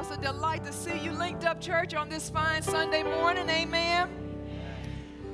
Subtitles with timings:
[0.00, 3.48] it's a delight to see you linked up, church, on this fine Sunday morning.
[3.50, 4.08] Amen.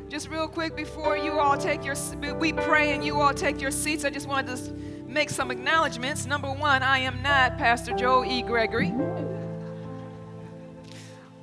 [0.08, 1.94] Just real quick before you all take your,
[2.34, 4.04] we pray and you all take your seats.
[4.04, 4.72] I just wanted to
[5.06, 6.26] make some acknowledgments.
[6.26, 8.42] Number one, I am not Pastor Joe E.
[8.42, 8.92] Gregory,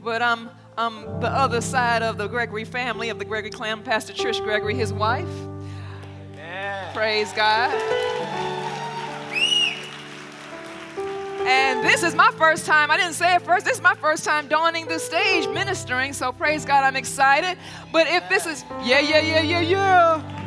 [0.03, 4.11] but I'm, I'm the other side of the Gregory family of the Gregory clan, Pastor
[4.11, 5.29] Trish Gregory, his wife.
[6.33, 6.93] Amen.
[6.93, 8.12] Praise God.
[11.53, 14.23] And this is my first time, I didn't say it first, this is my first
[14.23, 17.59] time donning the stage ministering, so praise God, I'm excited.
[17.91, 20.39] But if this is, yeah, yeah, yeah, yeah, yeah.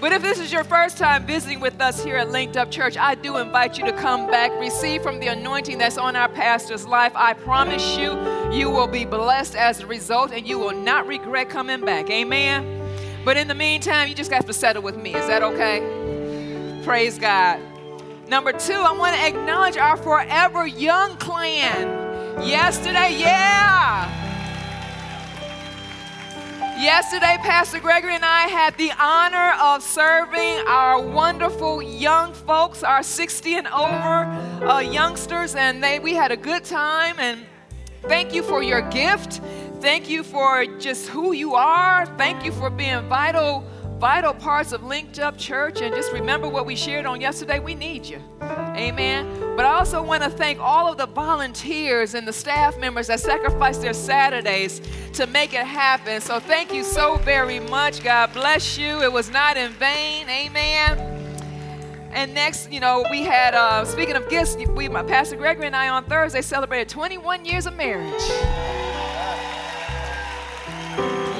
[0.00, 2.96] But if this is your first time visiting with us here at Linked Up Church,
[2.96, 6.86] I do invite you to come back, receive from the anointing that's on our pastor's
[6.86, 7.12] life.
[7.14, 8.18] I promise you,
[8.50, 12.10] you will be blessed as a result and you will not regret coming back.
[12.10, 12.80] Amen.
[13.24, 15.14] But in the meantime, you just have to settle with me.
[15.14, 16.82] Is that okay?
[16.82, 17.60] Praise God.
[18.30, 21.88] Number two, I want to acknowledge our forever young clan.
[22.40, 24.08] Yesterday, yeah.
[26.80, 33.02] Yesterday, Pastor Gregory and I had the honor of serving our wonderful young folks, our
[33.02, 34.26] 60 and over
[34.64, 37.18] uh, youngsters, and they, we had a good time.
[37.18, 37.44] And
[38.02, 39.40] thank you for your gift.
[39.80, 42.06] Thank you for just who you are.
[42.16, 43.64] Thank you for being vital
[44.00, 45.82] vital parts of Linked Up Church.
[45.82, 48.22] And just remember what we shared on yesterday we need you.
[48.40, 49.54] Amen.
[49.56, 53.20] But I also want to thank all of the volunteers and the staff members that
[53.20, 54.80] sacrificed their Saturdays
[55.12, 56.22] to make it happen.
[56.22, 58.02] So thank you so very much.
[58.02, 59.02] God bless you.
[59.02, 60.26] It was not in vain.
[60.30, 60.98] Amen.
[62.12, 65.76] And next, you know, we had, uh, speaking of gifts, we, my Pastor Gregory and
[65.76, 68.22] I on Thursday celebrated 21 years of marriage.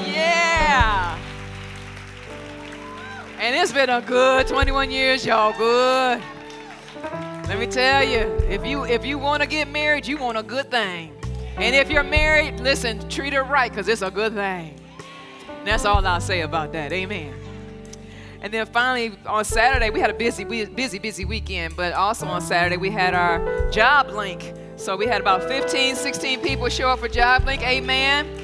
[0.06, 1.18] Yeah.
[3.40, 5.56] And it's been a good 21 years, y'all.
[5.56, 6.22] Good.
[7.48, 8.18] Let me tell you,
[8.50, 11.16] if you if you want to get married, you want a good thing.
[11.56, 14.78] And if you're married, listen, treat her right, because it's a good thing.
[15.48, 16.92] And that's all I'll say about that.
[16.92, 17.32] Amen.
[18.42, 22.42] And then finally on Saturday, we had a busy, busy, busy weekend, but also on
[22.42, 24.52] Saturday, we had our job link.
[24.76, 27.62] So we had about 15, 16 people show up for job link.
[27.62, 28.39] Amen.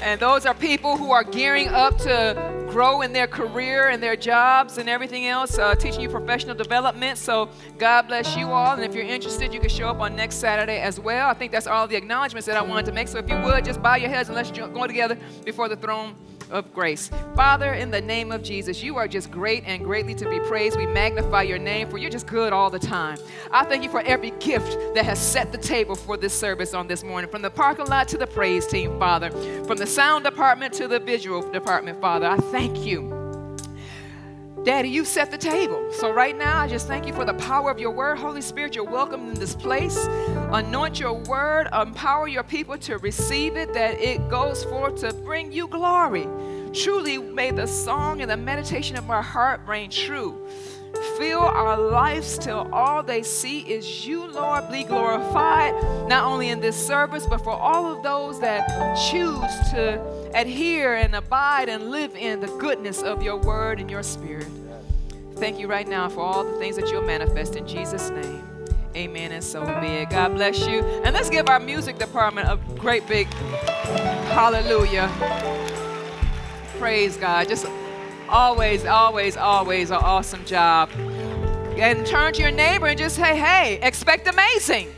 [0.00, 4.16] And those are people who are gearing up to grow in their career and their
[4.16, 7.16] jobs and everything else, uh, teaching you professional development.
[7.18, 7.48] So
[7.78, 8.74] God bless you all.
[8.74, 11.28] And if you're interested, you can show up on next Saturday as well.
[11.28, 13.08] I think that's all the acknowledgments that I wanted to make.
[13.08, 16.16] So if you would, just bow your heads and let's go together before the throne
[16.50, 17.10] of grace.
[17.34, 20.76] Father, in the name of Jesus, you are just great and greatly to be praised.
[20.76, 23.18] We magnify your name, for you're just good all the time.
[23.50, 26.86] I thank you for every gift that has set the table for this service on
[26.86, 29.30] this morning, from the parking lot to the praise team, Father,
[29.64, 32.26] from the sound department to the visual department, Father.
[32.26, 33.15] I thank you.
[34.66, 35.92] Daddy, you set the table.
[35.92, 38.18] So right now, I just thank you for the power of your word.
[38.18, 40.06] Holy Spirit, you're welcome in this place.
[40.50, 45.52] Anoint your word, empower your people to receive it, that it goes forth to bring
[45.52, 46.26] you glory.
[46.72, 50.36] Truly, may the song and the meditation of our heart reign true.
[51.18, 55.74] Fill our lives till all they see is you, Lord, be glorified,
[56.08, 58.66] not only in this service, but for all of those that
[59.10, 60.00] choose to
[60.34, 64.48] adhere and abide and live in the goodness of your word and your spirit.
[65.36, 68.42] Thank you right now for all the things that you'll manifest in Jesus' name.
[68.94, 70.10] Amen and so be it.
[70.10, 70.80] God bless you.
[71.04, 73.26] And let's give our music department a great big
[74.36, 75.10] hallelujah.
[76.78, 77.48] Praise God.
[77.48, 77.66] Just
[78.28, 80.90] always, always, always an awesome job.
[81.78, 84.88] And turn to your neighbor and just say, hey, expect amazing.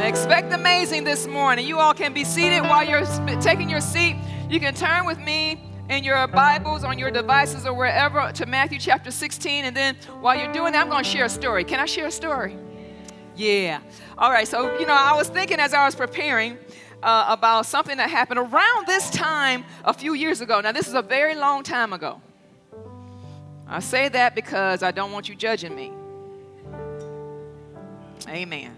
[0.00, 1.66] Expect amazing this morning.
[1.66, 3.06] You all can be seated while you're
[3.40, 4.16] taking your seat.
[4.48, 8.78] You can turn with me in your Bibles, on your devices, or wherever to Matthew
[8.78, 9.64] chapter 16.
[9.64, 11.64] And then while you're doing that, I'm going to share a story.
[11.64, 12.56] Can I share a story?
[13.36, 13.80] Yeah.
[14.18, 14.46] All right.
[14.46, 16.58] So, you know, I was thinking as I was preparing
[17.02, 20.60] uh, about something that happened around this time a few years ago.
[20.60, 22.20] Now, this is a very long time ago.
[23.66, 25.92] I say that because I don't want you judging me.
[28.28, 28.76] Amen.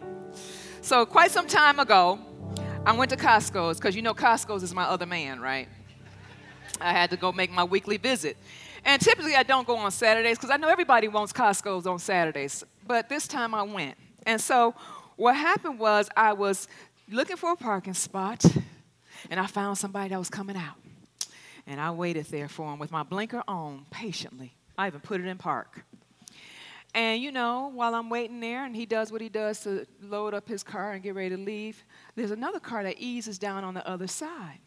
[0.81, 2.19] So, quite some time ago,
[2.85, 5.69] I went to Costco's because you know Costco's is my other man, right?
[6.81, 8.37] I had to go make my weekly visit.
[8.85, 12.65] And typically I don't go on Saturdays because I know everybody wants Costco's on Saturdays.
[12.87, 13.97] But this time I went.
[14.27, 14.75] And so
[15.17, 16.67] what happened was I was
[17.13, 18.45] looking for a parking spot
[19.31, 20.77] and I found somebody that was coming out.
[21.67, 24.55] And I waited there for him with my blinker on patiently.
[24.77, 25.85] I even put it in park.
[26.95, 30.35] And you know, while I'm waiting there and he does what he does to load
[30.35, 31.85] up his car and get ready to leave,
[32.17, 34.59] there's another car that eases down on the other side.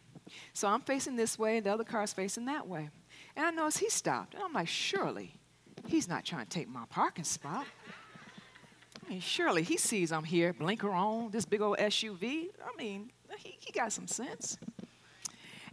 [0.52, 2.88] So I'm facing this way and the other car's facing that way.
[3.36, 4.34] And I notice he stopped.
[4.34, 5.34] And I'm like, surely
[5.86, 7.66] he's not trying to take my parking spot.
[9.06, 12.48] I mean, surely he sees I'm here, blinker on, this big old SUV.
[12.64, 14.58] I mean, he, he got some sense.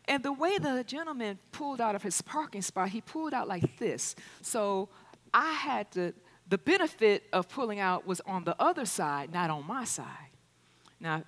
[0.06, 3.77] And the way the gentleman pulled out of his parking spot, he pulled out like
[3.80, 4.15] this.
[4.41, 4.89] So
[5.33, 6.13] I had to,
[6.47, 10.29] the benefit of pulling out was on the other side, not on my side.
[11.00, 11.24] Now,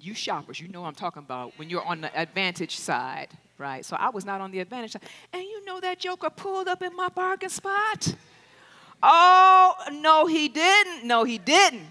[0.00, 3.28] you shoppers, you know I'm talking about when you're on the advantage side,
[3.58, 3.84] right?
[3.84, 5.02] So I was not on the advantage side.
[5.32, 8.14] And you know that joker pulled up in my parking spot?
[9.02, 11.04] Oh, no, he didn't.
[11.06, 11.86] No, he didn't.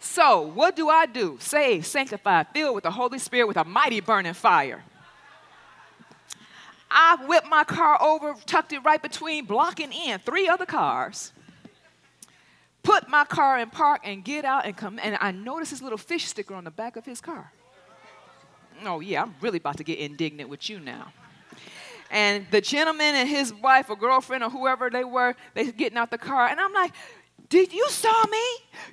[0.00, 1.36] So, what do I do?
[1.40, 4.82] Saved, sanctified, filled with the Holy Spirit with a mighty burning fire.
[6.90, 11.32] I whipped my car over, tucked it right between, blocking in three other cars.
[12.82, 14.98] Put my car in park and get out and come.
[15.00, 17.52] And I noticed this little fish sticker on the back of his car.
[18.84, 21.12] Oh, yeah, I'm really about to get indignant with you now.
[22.10, 26.10] And the gentleman and his wife or girlfriend or whoever they were, they getting out
[26.10, 26.48] the car.
[26.48, 26.92] And I'm like,
[27.48, 28.38] did you saw me?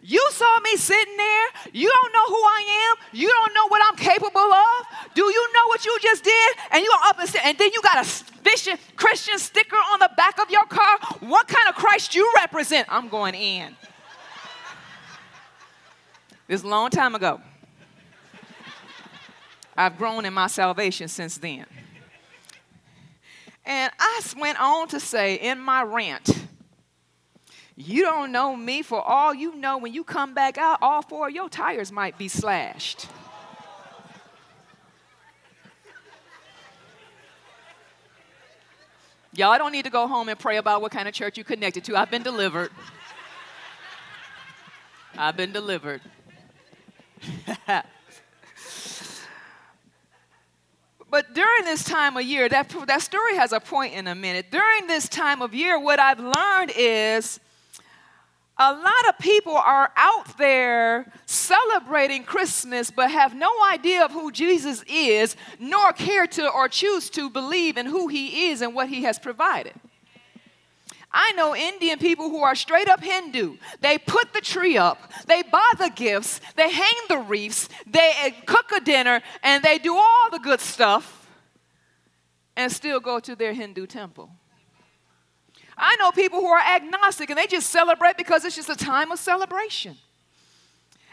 [0.02, 1.48] You saw me sitting there.
[1.74, 2.98] You don't know who I am.
[3.14, 5.14] You don't know what I'm capable of.
[5.14, 6.56] Do you know what you just did?
[6.72, 10.10] And you are up and sit, and then you got a Christian, sticker on the
[10.18, 10.98] back of your car.
[11.19, 12.88] What kind of Christ you represent?
[12.90, 13.75] I'm going in.
[16.48, 17.42] This long time ago.
[19.75, 21.68] I've grown in my salvation since then.
[23.68, 26.30] And I went on to say in my rant,
[27.75, 29.78] you don't know me for all you know.
[29.78, 33.08] When you come back out, all four of your tires might be slashed.
[39.34, 41.84] Y'all don't need to go home and pray about what kind of church you connected
[41.84, 41.98] to.
[41.98, 42.72] I've been delivered.
[45.18, 46.02] I've been delivered.
[51.09, 54.51] but during this time of year, that, that story has a point in a minute.
[54.51, 57.39] During this time of year, what I've learned is
[58.59, 64.31] a lot of people are out there celebrating Christmas but have no idea of who
[64.31, 68.89] Jesus is, nor care to or choose to believe in who he is and what
[68.89, 69.74] he has provided.
[71.19, 73.58] I know Indian people who are straight up Hindu.
[73.81, 78.72] They put the tree up, they buy the gifts, they hang the wreaths, they cook
[78.72, 81.28] a dinner, and they do all the good stuff
[82.56, 84.30] and still go to their Hindu temple.
[85.75, 89.12] I know people who are agnostic and they just celebrate because it's just a time
[89.12, 89.98] of celebration.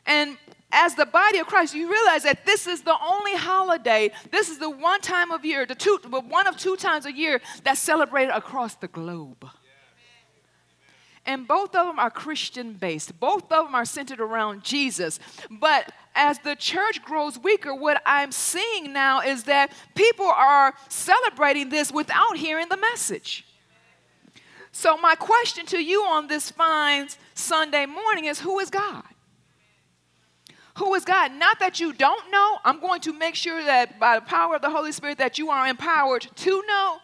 [0.05, 0.37] And
[0.71, 4.59] as the body of Christ, you realize that this is the only holiday, this is
[4.59, 8.35] the one time of year, the two, one of two times a year that's celebrated
[8.35, 9.47] across the globe.
[11.27, 13.19] And both of them are Christian based.
[13.19, 15.19] Both of them are centered around Jesus.
[15.51, 21.71] But as the church grows weaker, what I'm seeing now is that people are celebrating
[21.71, 23.47] this without hearing the message.
[24.71, 29.05] So, my question to you on this fine Sunday morning is who is God?
[30.79, 31.33] Who is God?
[31.33, 32.59] Not that you don't know.
[32.65, 35.51] I'm going to make sure that by the power of the Holy Spirit that you
[35.51, 36.99] are empowered to know.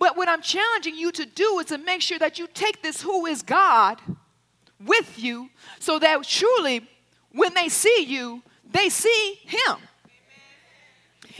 [0.00, 3.00] But what I'm challenging you to do is to make sure that you take this
[3.00, 4.00] who is God
[4.84, 6.88] with you so that truly
[7.30, 9.76] when they see you, they see him.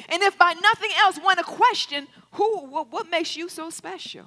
[0.08, 4.26] And if by nothing else want to question who what makes you so special?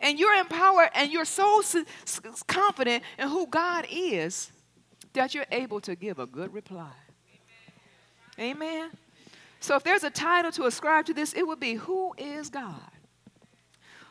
[0.00, 1.62] and you're empowered and you're so
[2.46, 4.50] confident in who God is
[5.12, 6.92] that you're able to give a good reply.
[8.38, 8.56] Amen.
[8.56, 8.90] Amen.
[9.60, 12.90] So if there's a title to ascribe to this, it would be Who is God?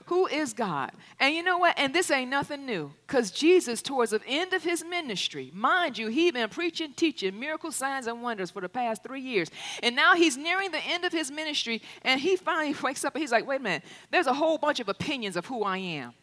[0.05, 0.91] Who is God?
[1.19, 1.77] And you know what?
[1.77, 2.91] And this ain't nothing new.
[3.05, 7.71] Because Jesus, towards the end of his ministry, mind you, he been preaching, teaching miracle
[7.71, 9.51] signs and wonders for the past three years.
[9.83, 13.21] And now he's nearing the end of his ministry, and he finally wakes up and
[13.21, 16.13] he's like, wait a minute, there's a whole bunch of opinions of who I am.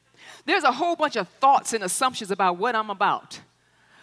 [0.47, 3.39] There's a whole bunch of thoughts and assumptions about what I'm about.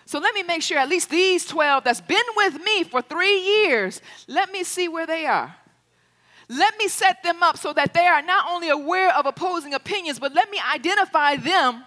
[0.06, 3.40] So let me make sure at least these 12 that's been with me for three
[3.40, 5.56] years, let me see where they are.
[6.50, 10.20] Let me set them up so that they are not only aware of opposing opinions,
[10.20, 11.84] but let me identify them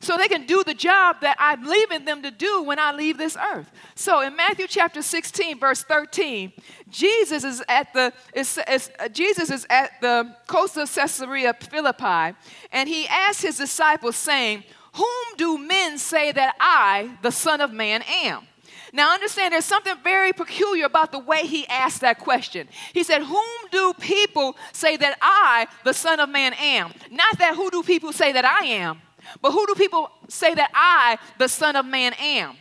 [0.00, 3.18] so they can do the job that I'm leaving them to do when I leave
[3.18, 3.70] this earth.
[3.94, 6.52] So in Matthew chapter 16, verse 13,
[6.90, 12.36] Jesus is at the is, is, uh, Jesus is at the coast of Caesarea Philippi,
[12.72, 14.64] and he asked his disciples, saying,
[14.96, 18.46] Whom do men say that I, the Son of Man, am?
[18.92, 22.66] Now, understand there's something very peculiar about the way he asked that question.
[22.94, 26.92] He said, Whom do people say that I, the Son of Man, am?
[27.10, 29.02] Not that who do people say that I am,
[29.42, 32.56] but who do people say that I, the Son of Man, am?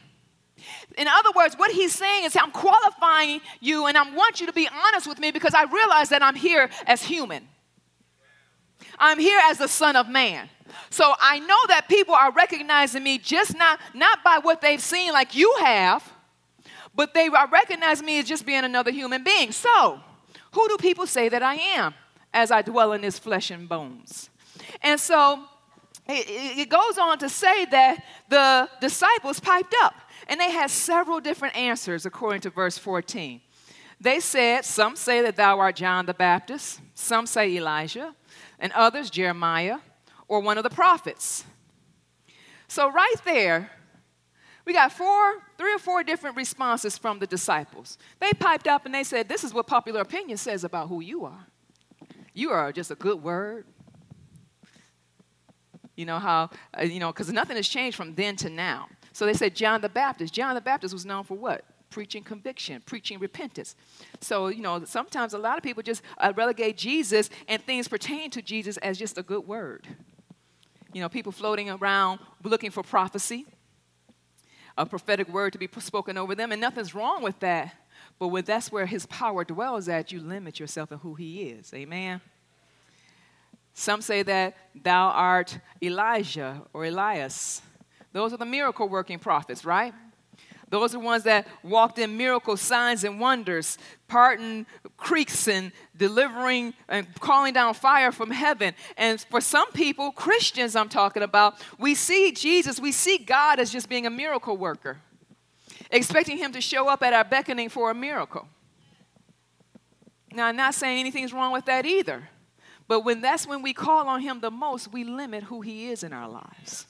[0.98, 4.54] In other words, what he's saying is, I'm qualifying you and I want you to
[4.54, 7.48] be honest with me because I realize that I'm here as human.
[9.00, 10.50] I'm here as the Son of Man.
[10.89, 15.13] So I know that people are recognizing me just not, not by what they've seen
[15.13, 16.03] like you have,
[16.96, 19.51] but they are recognizing me as just being another human being.
[19.51, 20.00] So,
[20.51, 21.94] who do people say that I am
[22.34, 24.29] as I dwell in this flesh and bones?
[24.82, 25.44] And so
[26.08, 29.96] it, it goes on to say that the disciples piped up
[30.27, 33.41] and they had several different answers according to verse 14.
[34.00, 38.15] They said, Some say that thou art John the Baptist, some say Elijah,
[38.60, 39.79] and others Jeremiah
[40.27, 41.46] or one of the prophets.
[42.67, 43.72] So, right there,
[44.65, 47.98] we got four, three or four different responses from the disciples.
[48.20, 51.25] They piped up and they said, This is what popular opinion says about who you
[51.25, 51.46] are.
[52.34, 53.65] You are just a good word.
[55.96, 58.89] You know how, uh, you know, because nothing has changed from then to now.
[59.13, 60.34] So they said John the Baptist.
[60.34, 61.63] John the Baptist was known for what?
[61.89, 63.75] Preaching conviction, preaching repentance.
[64.20, 68.32] So, you know, sometimes a lot of people just uh, relegate Jesus and things pertaining
[68.32, 69.88] to Jesus as just a good word.
[70.95, 73.45] You know, people floating around looking for prophecy,
[74.77, 77.75] a prophetic word to be spoken over them, and nothing's wrong with that.
[78.17, 81.73] But when that's where his power dwells at, you limit yourself in who he is.
[81.73, 82.21] Amen.
[83.73, 87.61] Some say that thou art Elijah or Elias.
[88.13, 89.93] Those are the miracle working prophets, right?
[90.69, 94.65] Those are ones that walked in miracle signs and wonders, parting
[94.98, 98.74] creeks and delivering and calling down fire from heaven.
[98.98, 103.72] And for some people, Christians I'm talking about, we see Jesus, we see God as
[103.72, 104.98] just being a miracle worker,
[105.91, 108.48] expecting Him to show up at our beckoning for a miracle.
[110.34, 112.29] Now, I'm not saying anything's wrong with that either.
[112.88, 116.03] But when that's when we call on him the most, we limit who he is
[116.03, 116.86] in our lives.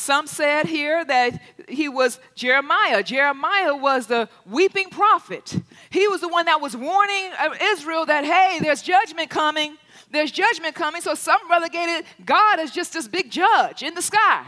[0.00, 3.02] Some said here that he was Jeremiah.
[3.02, 5.60] Jeremiah was the weeping prophet.
[5.90, 7.30] He was the one that was warning
[7.60, 9.76] Israel that, hey, there's judgment coming.
[10.10, 11.02] There's judgment coming.
[11.02, 14.46] So some relegated God as just this big judge in the sky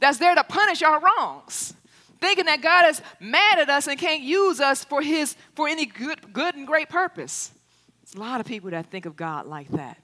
[0.00, 1.74] that's there to punish our wrongs.
[2.20, 5.86] Thinking that God is mad at us and can't use us for his for any
[5.86, 7.52] good, good and great purpose.
[8.02, 9.98] There's a lot of people that think of God like that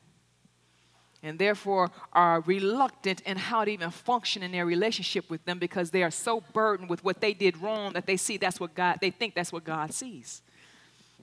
[1.24, 5.90] and therefore are reluctant in how to even function in their relationship with them because
[5.90, 8.98] they are so burdened with what they did wrong that they see that's what God,
[9.00, 10.42] they think that's what God sees.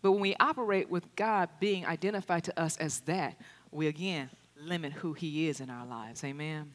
[0.01, 3.37] But when we operate with God being identified to us as that,
[3.71, 4.29] we again
[4.59, 6.23] limit who He is in our lives.
[6.23, 6.73] Amen.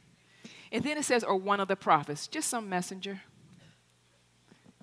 [0.71, 3.21] And then it says, or one of the prophets, just some messenger.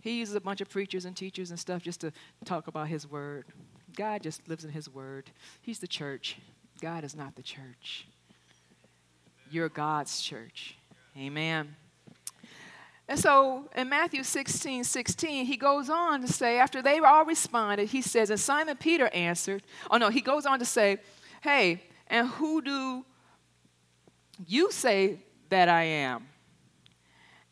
[0.02, 2.12] He uses a bunch of preachers and teachers and stuff just to
[2.44, 3.46] talk about His word.
[3.96, 5.30] God just lives in His Word.
[5.62, 6.38] He's the church.
[6.82, 8.08] God is not the church.
[9.50, 10.78] You're God's church.
[11.18, 11.76] Amen.
[13.08, 17.90] And so in Matthew 16, 16, he goes on to say, after they all responded,
[17.90, 20.98] he says, and Simon Peter answered, oh no, he goes on to say,
[21.42, 23.06] hey, and who do
[24.48, 25.20] you say
[25.50, 26.28] that I am?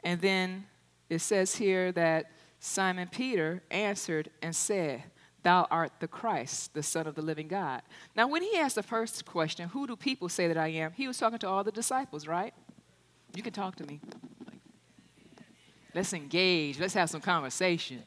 [0.04, 0.66] And then
[1.10, 5.04] it says here that Simon Peter answered and said,
[5.44, 7.82] Thou art the Christ, the Son of the living God.
[8.16, 10.92] Now, when he asked the first question, Who do people say that I am?
[10.92, 12.54] He was talking to all the disciples, right?
[13.36, 14.00] You can talk to me.
[15.94, 16.80] Let's engage.
[16.80, 18.04] Let's have some conversation.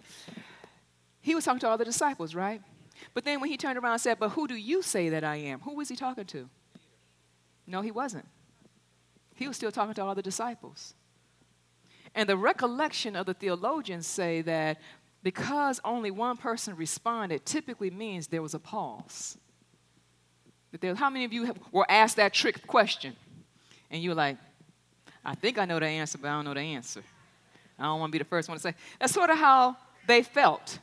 [1.20, 2.62] He was talking to all the disciples, right?
[3.12, 5.36] But then when he turned around and said, But who do you say that I
[5.36, 5.60] am?
[5.60, 6.48] Who was he talking to?
[7.66, 8.26] No, he wasn't.
[9.34, 10.94] He was still talking to all the disciples.
[12.14, 14.78] And the recollection of the theologians say that
[15.24, 19.38] because only one person responded typically means there was a pause.
[20.80, 23.16] There, how many of you have, were asked that trick question?
[23.90, 24.36] And you were like,
[25.24, 27.02] I think I know the answer, but I don't know the answer.
[27.78, 28.74] I don't want to be the first one to say.
[29.00, 29.76] That's sort of how
[30.06, 30.78] they felt.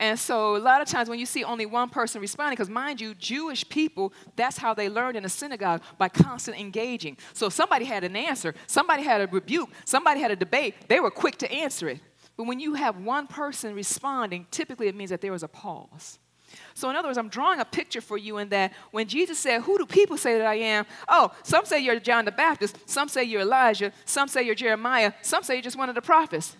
[0.00, 3.00] And so, a lot of times when you see only one person responding, because mind
[3.00, 7.16] you, Jewish people, that's how they learned in the synagogue by constant engaging.
[7.32, 11.10] So, somebody had an answer, somebody had a rebuke, somebody had a debate, they were
[11.10, 12.00] quick to answer it.
[12.38, 16.20] But when you have one person responding, typically it means that there was a pause.
[16.72, 19.62] So, in other words, I'm drawing a picture for you in that when Jesus said,
[19.62, 20.86] Who do people say that I am?
[21.08, 25.12] Oh, some say you're John the Baptist, some say you're Elijah, some say you're Jeremiah,
[25.20, 26.56] some say you're just one of the prophets.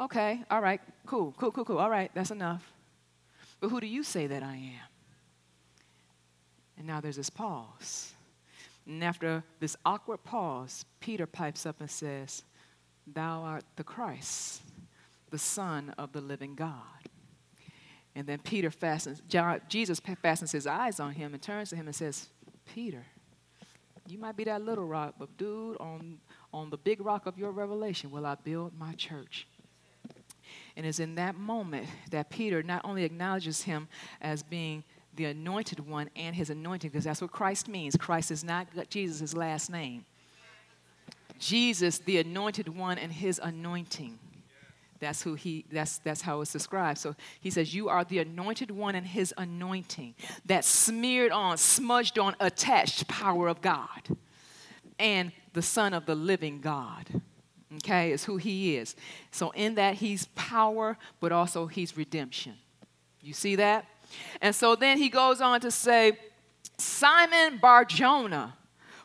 [0.00, 1.78] Okay, all right, cool, cool, cool, cool.
[1.78, 2.72] All right, that's enough.
[3.60, 4.88] But who do you say that I am?
[6.78, 8.12] And now there's this pause.
[8.86, 12.44] And after this awkward pause, Peter pipes up and says,
[13.06, 14.62] Thou art the Christ
[15.30, 16.82] the Son of the living God.
[18.14, 21.86] And then Peter fastens, John, Jesus fastens his eyes on him and turns to him
[21.86, 22.28] and says,
[22.74, 23.04] Peter,
[24.08, 26.18] you might be that little rock, but dude, on,
[26.52, 29.46] on the big rock of your revelation will I build my church.
[30.76, 33.88] And it's in that moment that Peter not only acknowledges him
[34.20, 34.82] as being
[35.14, 37.96] the anointed one and his anointing, because that's what Christ means.
[37.96, 40.04] Christ is not Jesus' last name.
[41.38, 44.18] Jesus, the anointed one, and his anointing.
[45.00, 46.98] That's who he that's that's how it's described.
[46.98, 50.14] So he says, You are the anointed one and his anointing,
[50.46, 54.16] that smeared on, smudged on, attached power of God.
[54.98, 57.06] And the Son of the living God.
[57.76, 58.96] Okay, is who he is.
[59.30, 62.54] So in that he's power, but also he's redemption.
[63.20, 63.84] You see that?
[64.40, 66.18] And so then he goes on to say,
[66.78, 68.57] Simon Barjona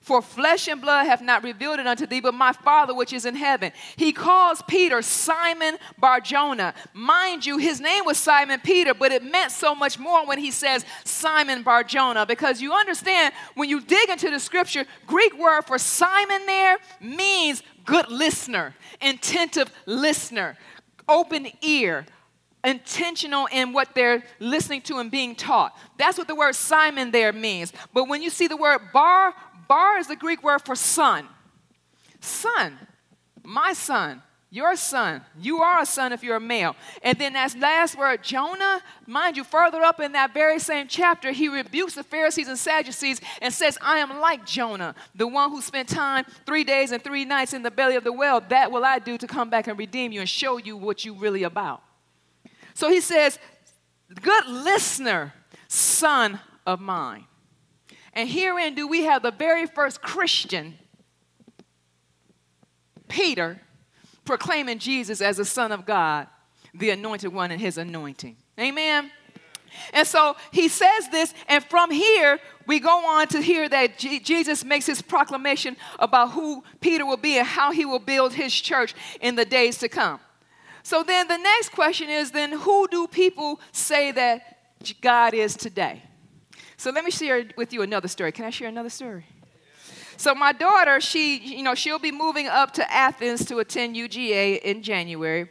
[0.03, 3.25] for flesh and blood have not revealed it unto thee, but my Father which is
[3.25, 3.71] in heaven.
[3.95, 6.73] He calls Peter Simon Barjona.
[6.93, 10.51] Mind you, his name was Simon Peter, but it meant so much more when he
[10.51, 15.77] says Simon Barjona, because you understand when you dig into the scripture, Greek word for
[15.77, 20.57] Simon there means good listener, attentive listener,
[21.07, 22.05] open ear,
[22.65, 25.77] intentional in what they're listening to and being taught.
[25.97, 27.73] That's what the word Simon there means.
[27.93, 29.33] But when you see the word bar
[29.67, 31.27] Bar is the Greek word for son.
[32.19, 32.77] Son,
[33.43, 34.21] my son,
[34.53, 35.21] your son.
[35.39, 36.75] You are a son if you're a male.
[37.01, 41.31] And then that last word, Jonah, mind you, further up in that very same chapter,
[41.31, 45.59] he rebukes the Pharisees and Sadducees and says, I am like Jonah, the one who
[45.59, 48.41] spent time three days and three nights in the belly of the whale.
[48.41, 51.15] That will I do to come back and redeem you and show you what you
[51.15, 51.81] really about.
[52.75, 53.39] So he says,
[54.21, 55.33] Good listener,
[55.67, 57.25] son of mine.
[58.13, 60.77] And herein do we have the very first Christian,
[63.07, 63.59] Peter,
[64.25, 66.27] proclaiming Jesus as the Son of God,
[66.73, 68.37] the anointed one, and his anointing.
[68.59, 69.11] Amen.
[69.91, 74.19] And so he says this, and from here we go on to hear that G-
[74.19, 78.53] Jesus makes his proclamation about who Peter will be and how he will build his
[78.53, 80.19] church in the days to come.
[80.83, 84.57] So then the next question is then who do people say that
[85.01, 86.03] God is today?
[86.83, 88.33] So let me share with you another story.
[88.33, 89.25] Can I share another story?
[90.17, 94.61] So my daughter, she, you know, she'll be moving up to Athens to attend UGA
[94.61, 95.49] in January.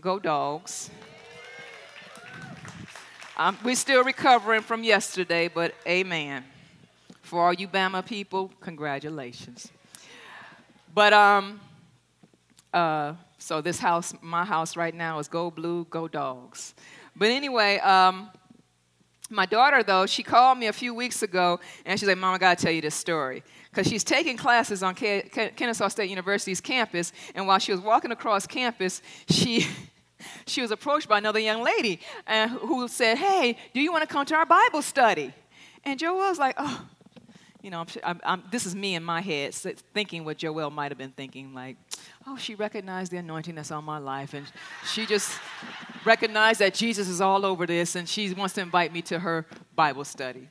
[0.00, 0.88] Go dogs.
[3.36, 6.44] Um, we're still recovering from yesterday, but amen.
[7.20, 9.70] For all you Bama people, congratulations.
[10.94, 11.60] But um,
[12.72, 16.72] uh, so this house, my house right now is go blue, go dogs.
[17.14, 18.30] But anyway, um,
[19.34, 22.38] my daughter, though, she called me a few weeks ago and she's like, Mom, I
[22.38, 23.42] got to tell you this story.
[23.70, 27.80] Because she's taking classes on K- K- Kennesaw State University's campus, and while she was
[27.80, 29.66] walking across campus, she.
[30.46, 34.06] she was approached by another young lady uh, who said, Hey, do you want to
[34.06, 35.34] come to our Bible study?
[35.84, 36.82] And Joel was like, Oh,
[37.64, 40.98] you know, I'm, I'm, this is me in my head thinking what Joel might have
[40.98, 41.78] been thinking, like,
[42.26, 44.46] oh, she recognized the anointing that's on my life, and
[44.92, 45.32] she just
[46.04, 49.46] recognized that Jesus is all over this, and she wants to invite me to her
[49.74, 50.50] Bible study.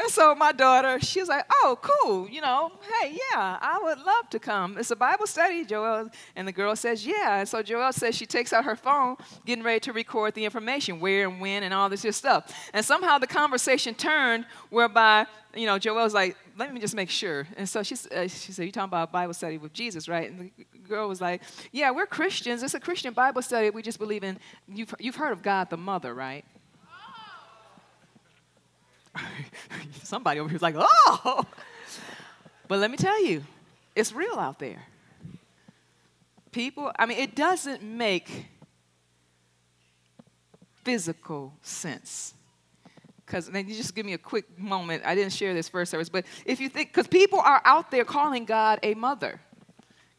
[0.00, 3.98] And so my daughter, she was like, oh, cool, you know, hey, yeah, I would
[3.98, 4.78] love to come.
[4.78, 6.08] It's a Bible study, Joel.
[6.34, 7.40] And the girl says, yeah.
[7.40, 11.00] And so Joel says she takes out her phone, getting ready to record the information,
[11.00, 12.50] where and when, and all this stuff.
[12.72, 17.46] And somehow the conversation turned whereby, you know, Joel's like, let me just make sure.
[17.58, 20.30] And so she, uh, she said, you're talking about a Bible study with Jesus, right?
[20.30, 22.62] And the girl was like, yeah, we're Christians.
[22.62, 23.68] It's a Christian Bible study.
[23.68, 26.44] We just believe in, you've, you've heard of God the Mother, right?
[30.02, 31.44] Somebody over here was like, oh.
[32.68, 33.42] But let me tell you,
[33.96, 34.86] it's real out there.
[36.52, 38.46] People, I mean, it doesn't make
[40.84, 42.34] physical sense.
[43.26, 45.02] Because, then you just give me a quick moment.
[45.04, 48.04] I didn't share this first service, but if you think, because people are out there
[48.04, 49.40] calling God a mother,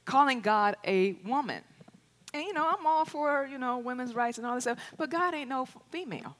[0.03, 1.61] calling God a woman.
[2.33, 5.09] And, you know, I'm all for, you know, women's rights and all this stuff, but
[5.09, 6.35] God ain't no female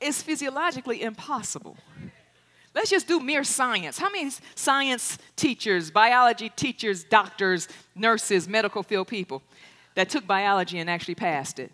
[0.00, 1.76] is physiologically impossible.
[2.74, 3.98] Let's just do mere science.
[3.98, 9.42] How many science teachers, biology teachers, doctors, nurses, medical field people
[9.94, 11.72] that took biology and actually passed it?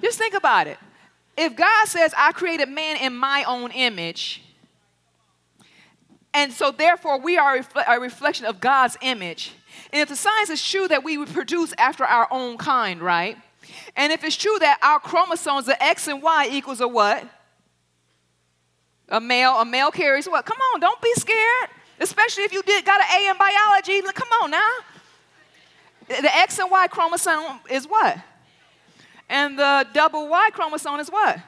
[0.00, 0.78] Just think about it.
[1.36, 4.42] If God says, I created man in my own image,
[6.32, 9.52] and so therefore we are a reflection of God's image,
[9.92, 13.36] and if the science is true that we would produce after our own kind, right?
[13.96, 17.24] And if it's true that our chromosomes, the X and Y equals a what?
[19.08, 20.44] A male, a male carries what?
[20.44, 21.70] Come on, don't be scared.
[22.00, 24.00] Especially if you did got an A in biology.
[24.14, 24.70] Come on now.
[26.08, 28.18] The X and Y chromosome is what?
[29.28, 31.38] And the double Y chromosome is what?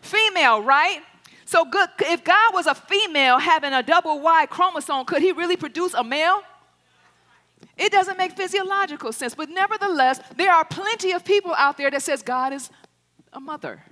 [0.00, 1.00] Female, right?
[1.44, 5.56] So good if God was a female having a double Y chromosome, could he really
[5.56, 6.42] produce a male?
[7.78, 12.02] It doesn't make physiological sense, but nevertheless, there are plenty of people out there that
[12.02, 12.70] says God is
[13.32, 13.82] a mother,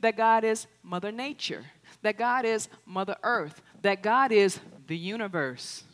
[0.00, 1.64] that God is Mother Nature,
[2.02, 5.84] that God is Mother Earth, that God is the universe,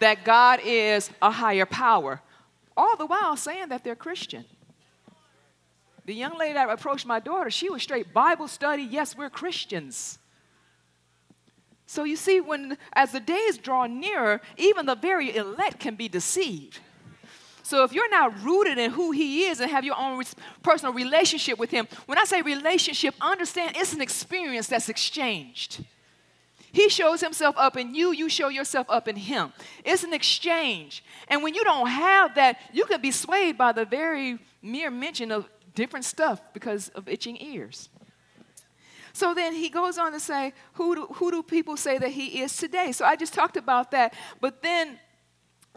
[0.00, 2.20] that God is a higher power,
[2.76, 4.44] all the while saying that they're Christian.
[6.06, 8.82] The young lady that approached my daughter, she was straight Bible study.
[8.82, 10.18] Yes, we're Christians.
[11.90, 16.08] So you see, when as the days draw nearer, even the very elect can be
[16.08, 16.78] deceived.
[17.64, 20.22] So if you're not rooted in who he is and have your own
[20.62, 25.84] personal relationship with him, when I say relationship, understand it's an experience that's exchanged.
[26.70, 29.52] He shows himself up in you, you show yourself up in him.
[29.84, 31.02] It's an exchange.
[31.26, 35.32] And when you don't have that, you can be swayed by the very mere mention
[35.32, 37.88] of different stuff because of itching ears.
[39.12, 42.40] So then he goes on to say, who do, who do people say that he
[42.40, 42.92] is today?
[42.92, 44.14] So I just talked about that.
[44.40, 44.98] But then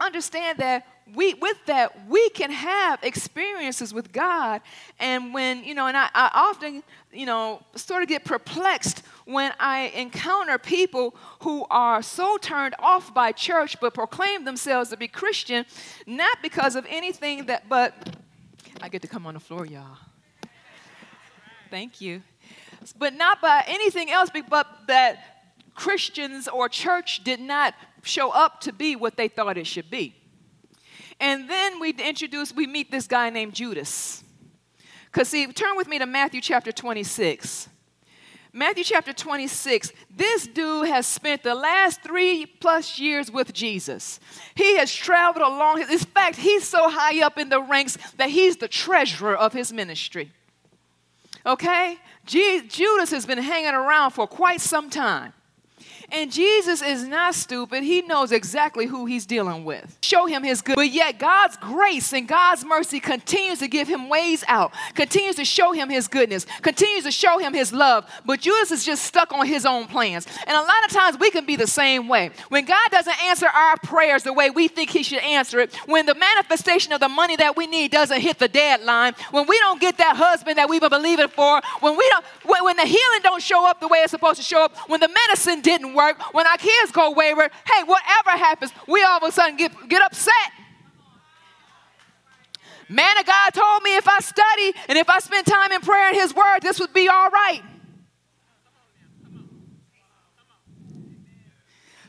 [0.00, 4.60] understand that we with that we can have experiences with god
[4.98, 9.52] and when you know and I, I, often you know sort of get perplexed when
[9.60, 15.06] i encounter people who are so turned off by church but proclaim themselves to be
[15.06, 15.66] christian
[16.06, 18.16] not because of anything that but
[18.80, 19.98] i get to come on the floor y'all
[21.70, 22.22] thank you
[22.92, 25.18] but not by anything else but that
[25.74, 30.14] christians or church did not show up to be what they thought it should be
[31.20, 34.24] and then we introduce, we meet this guy named Judas.
[35.06, 37.68] Because, see, turn with me to Matthew chapter 26.
[38.52, 44.20] Matthew chapter 26, this dude has spent the last three plus years with Jesus.
[44.54, 45.82] He has traveled along.
[45.82, 49.72] In fact, he's so high up in the ranks that he's the treasurer of his
[49.72, 50.30] ministry.
[51.44, 51.98] Okay?
[52.26, 55.32] Judas has been hanging around for quite some time.
[56.10, 57.82] And Jesus is not stupid.
[57.82, 59.98] He knows exactly who he's dealing with.
[60.02, 60.76] Show him his good.
[60.76, 65.44] But yet, God's grace and God's mercy continues to give him ways out, continues to
[65.44, 68.08] show him his goodness, continues to show him his love.
[68.24, 70.26] But Judas is just stuck on his own plans.
[70.46, 72.30] And a lot of times we can be the same way.
[72.48, 76.06] When God doesn't answer our prayers the way we think he should answer it, when
[76.06, 79.80] the manifestation of the money that we need doesn't hit the deadline, when we don't
[79.80, 83.42] get that husband that we've been believing for, when we don't, when the healing don't
[83.42, 86.46] show up the way it's supposed to show up, when the medicine didn't work, when
[86.46, 90.32] our kids go wayward, hey, whatever happens, we all of a sudden get, get upset.
[92.88, 96.08] Man of God told me if I study and if I spend time in prayer
[96.08, 97.62] and His Word, this would be all right.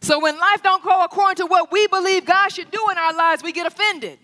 [0.02, 3.14] So when life don't go according to what we believe God should do in our
[3.14, 4.20] lives, we get offended.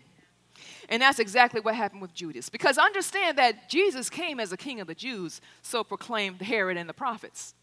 [0.90, 2.50] And that's exactly what happened with Judas.
[2.50, 6.88] Because understand that Jesus came as a king of the Jews, so proclaimed Herod and
[6.88, 7.56] the prophets.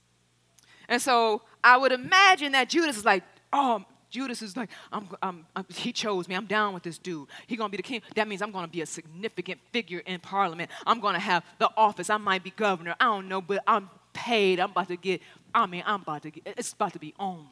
[0.88, 3.22] And so I would imagine that Judas is like,
[3.52, 6.34] oh, Judas is like, I'm, I'm, I'm, he chose me.
[6.34, 7.28] I'm down with this dude.
[7.46, 8.00] He's going to be the king.
[8.14, 10.70] That means I'm going to be a significant figure in parliament.
[10.86, 12.08] I'm going to have the office.
[12.08, 12.94] I might be governor.
[12.98, 14.60] I don't know, but I'm paid.
[14.60, 15.20] I'm about to get,
[15.54, 17.46] I mean, I'm about to get, it's about to be on.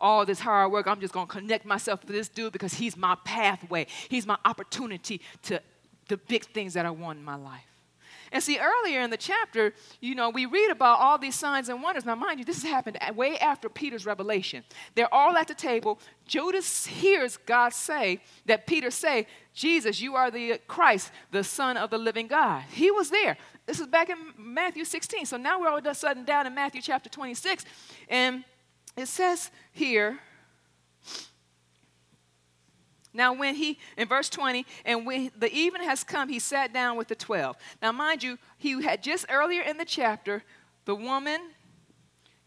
[0.00, 2.96] All this hard work, I'm just going to connect myself to this dude because he's
[2.96, 3.86] my pathway.
[4.08, 5.60] He's my opportunity to
[6.08, 7.73] the big things that I want in my life.
[8.34, 11.80] And see, earlier in the chapter, you know, we read about all these signs and
[11.80, 12.04] wonders.
[12.04, 14.64] Now, mind you, this happened way after Peter's revelation.
[14.96, 16.00] They're all at the table.
[16.26, 21.90] Judas hears God say that Peter say, Jesus, you are the Christ, the Son of
[21.90, 22.64] the living God.
[22.72, 23.36] He was there.
[23.66, 25.26] This is back in Matthew 16.
[25.26, 27.64] So now we're all of a sudden down in Matthew chapter 26.
[28.08, 28.42] And
[28.96, 30.18] it says here,
[33.14, 36.96] now, when he, in verse 20, and when the evening has come, he sat down
[36.96, 37.56] with the 12.
[37.80, 40.42] Now, mind you, he had just earlier in the chapter,
[40.84, 41.40] the woman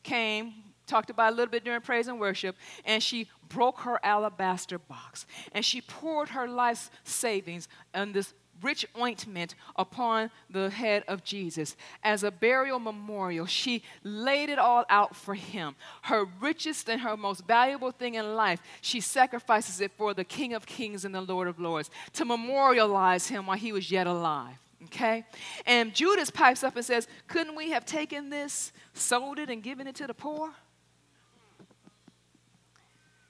[0.04, 0.54] came,
[0.86, 5.26] talked about a little bit during praise and worship, and she broke her alabaster box.
[5.54, 11.76] And she poured her life's savings on this rich ointment upon the head of Jesus.
[12.04, 15.76] As a burial memorial, she laid it all out for him.
[16.04, 20.54] Her richest and her most valuable thing in life, she sacrifices it for the King
[20.54, 24.58] of Kings and the Lord of Lords to memorialize him while he was yet alive.
[24.86, 25.26] Okay?
[25.66, 29.88] And Judas pipes up and says, Couldn't we have taken this, sold it, and given
[29.88, 30.52] it to the poor?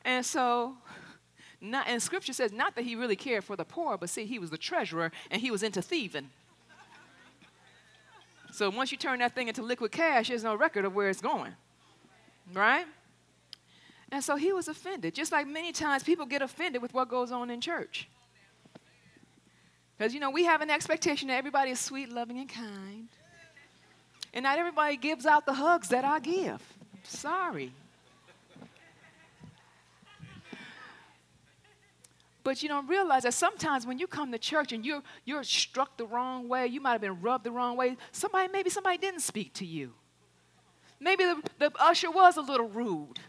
[0.03, 0.77] And so
[1.59, 4.39] not, and scripture says not that he really cared for the poor, but see, he
[4.39, 6.29] was the treasurer and he was into thieving.
[8.51, 11.21] So once you turn that thing into liquid cash, there's no record of where it's
[11.21, 11.53] going.
[12.53, 12.85] Right?
[14.11, 17.31] And so he was offended, just like many times people get offended with what goes
[17.31, 18.07] on in church.
[19.97, 23.09] Because, you know, we have an expectation that everybody is sweet, loving, and kind.
[24.33, 26.61] And not everybody gives out the hugs that I give.
[27.03, 27.73] Sorry.
[32.47, 35.97] But you don't realize that sometimes when you come to church and you're, you're struck
[35.97, 39.19] the wrong way, you might have been rubbed the wrong way, somebody, maybe somebody didn't
[39.19, 39.91] speak to you.
[40.97, 43.19] Maybe the, the usher was a little rude.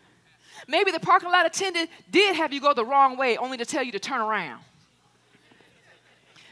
[0.68, 3.82] Maybe the parking lot attendant did have you go the wrong way only to tell
[3.82, 4.62] you to turn around.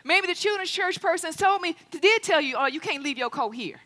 [0.02, 3.30] Maybe the children's church person told me, did tell you, oh, you can't leave your
[3.30, 3.78] coat here.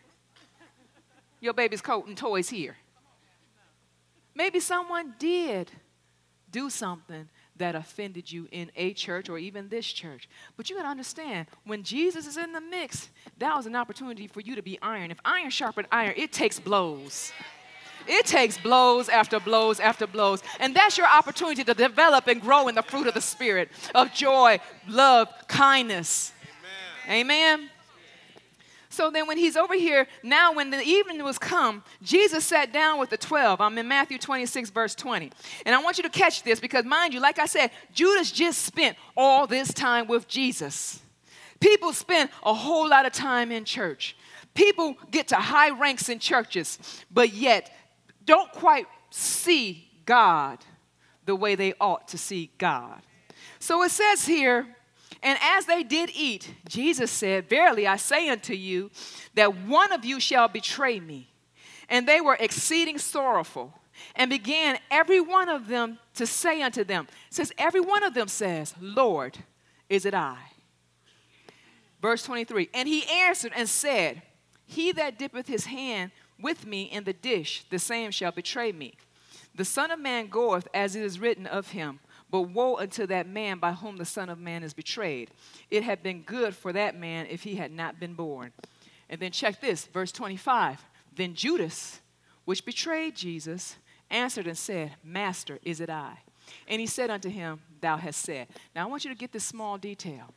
[1.39, 2.77] Your baby's coat and toys here.
[4.33, 5.71] Maybe someone did
[6.49, 7.29] do something
[7.61, 10.27] that offended you in a church or even this church.
[10.57, 14.27] But you got to understand, when Jesus is in the mix, that was an opportunity
[14.27, 15.11] for you to be iron.
[15.11, 17.31] If iron sharpened iron, it takes blows.
[18.07, 20.41] It takes blows after blows after blows.
[20.59, 24.11] And that's your opportunity to develop and grow in the fruit of the Spirit of
[24.11, 26.33] joy, love, kindness.
[27.07, 27.59] Amen.
[27.59, 27.69] Amen.
[28.91, 32.99] So then, when he's over here, now when the evening was come, Jesus sat down
[32.99, 33.61] with the 12.
[33.61, 35.31] I'm in Matthew 26, verse 20.
[35.65, 38.63] And I want you to catch this because, mind you, like I said, Judas just
[38.63, 40.99] spent all this time with Jesus.
[41.61, 44.17] People spend a whole lot of time in church.
[44.53, 46.77] People get to high ranks in churches,
[47.09, 47.73] but yet
[48.25, 50.59] don't quite see God
[51.25, 53.01] the way they ought to see God.
[53.59, 54.67] So it says here,
[55.23, 58.89] and as they did eat, Jesus said, Verily I say unto you,
[59.35, 61.29] that one of you shall betray me.
[61.89, 63.73] And they were exceeding sorrowful,
[64.15, 68.27] and began every one of them to say unto them, Says every one of them
[68.27, 69.37] says, Lord,
[69.89, 70.37] is it I?
[72.01, 74.21] Verse 23 And he answered and said,
[74.65, 78.95] He that dippeth his hand with me in the dish, the same shall betray me.
[79.53, 81.99] The Son of Man goeth as it is written of him.
[82.31, 85.29] But woe unto that man by whom the Son of Man is betrayed.
[85.69, 88.53] It had been good for that man if he had not been born.
[89.09, 90.81] And then check this, verse 25.
[91.13, 91.99] Then Judas,
[92.45, 93.75] which betrayed Jesus,
[94.09, 96.19] answered and said, Master, is it I?
[96.69, 98.47] And he said unto him, Thou hast said.
[98.73, 100.33] Now I want you to get this small detail.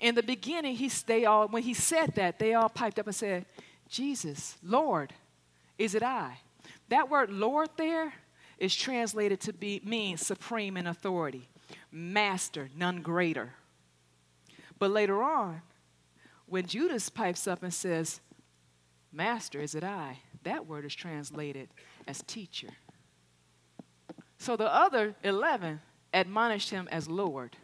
[0.00, 3.14] In the beginning, he, they all, when he said that, they all piped up and
[3.14, 3.44] said,
[3.88, 5.12] Jesus, Lord,
[5.78, 6.38] is it I?
[6.88, 8.14] That word Lord there
[8.58, 11.48] is translated to be mean supreme in authority,
[11.90, 13.54] master, none greater.
[14.78, 15.62] But later on,
[16.46, 18.20] when Judas pipes up and says,
[19.12, 20.18] Master, is it I?
[20.44, 21.68] That word is translated
[22.08, 22.68] as teacher.
[24.38, 25.80] So the other 11
[26.12, 27.56] admonished him as Lord,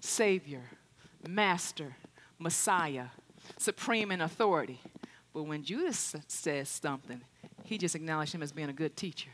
[0.00, 0.62] Savior,
[1.28, 1.96] Master,
[2.38, 3.06] Messiah,
[3.58, 4.80] supreme in authority.
[5.32, 7.20] But when Judas says something,
[7.64, 9.30] he just acknowledged him as being a good teacher.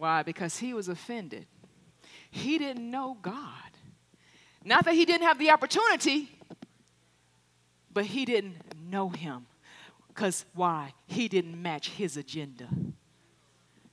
[0.00, 0.22] Why?
[0.22, 1.44] Because he was offended.
[2.30, 3.34] He didn't know God.
[4.64, 6.38] Not that he didn't have the opportunity,
[7.92, 8.56] but he didn't
[8.88, 9.44] know him.
[10.08, 10.94] Because why?
[11.06, 12.66] He didn't match his agenda.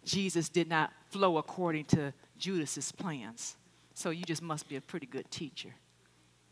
[0.06, 3.58] Jesus did not flow according to Judas's plans.
[3.94, 5.74] So you just must be a pretty good teacher.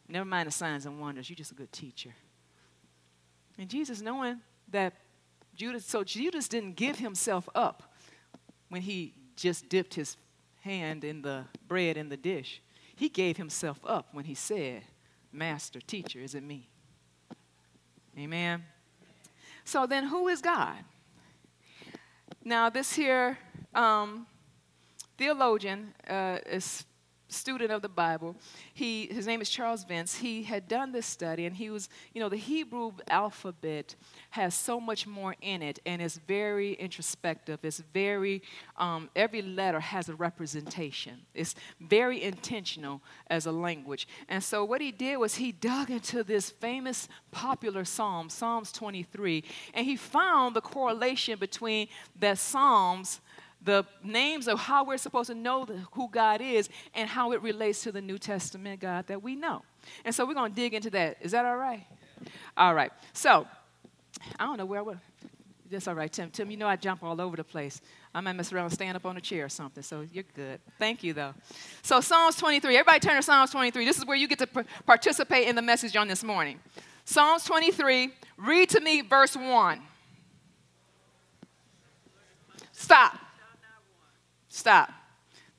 [0.10, 2.14] Never mind the signs and wonders, you're just a good teacher.
[3.58, 4.42] And Jesus, knowing
[4.72, 4.96] that
[5.56, 7.94] Judas, so Judas didn't give himself up
[8.68, 10.18] when he just dipped his
[10.62, 12.62] hand in the bread in the dish.
[12.96, 14.84] He gave himself up when he said,
[15.32, 16.70] Master, teacher, is it me?
[18.18, 18.64] Amen.
[19.66, 20.78] So then, who is God?
[22.44, 23.38] Now, this here
[23.74, 24.28] um,
[25.18, 26.86] theologian uh, is
[27.36, 28.36] student of the Bible.
[28.74, 30.16] He, his name is Charles Vince.
[30.16, 33.96] He had done this study, and he was, you know, the Hebrew alphabet
[34.32, 37.60] has so much more in it, and it's very introspective.
[37.64, 38.42] It's very,
[38.78, 41.22] um, every letter has a representation.
[41.34, 44.08] It's very intentional as a language.
[44.30, 49.44] And so what he did was he dug into this famous popular psalm, Psalms 23,
[49.74, 51.88] and he found the correlation between
[52.20, 53.22] the Psalms
[53.66, 57.84] the names of how we're supposed to know who God is and how it relates
[57.84, 59.64] to the New Testament God that we know.
[60.06, 61.18] And so we're going to dig into that.
[61.22, 61.86] Is that all right?
[62.56, 62.92] All right.
[63.14, 63.48] So,
[64.40, 65.00] I don't know where I would.
[65.70, 66.30] That's all right, Tim.
[66.30, 67.82] Tim, you know I jump all over the place.
[68.14, 70.60] I might mess around and stand up on a chair or something, so you're good.
[70.78, 71.34] Thank you, though.
[71.82, 72.78] So, Psalms 23.
[72.78, 73.84] Everybody turn to Psalms 23.
[73.84, 74.48] This is where you get to
[74.86, 76.60] participate in the message on this morning.
[77.04, 78.14] Psalms 23.
[78.38, 79.82] Read to me verse 1.
[82.72, 83.25] Stop.
[84.56, 85.05] Stop.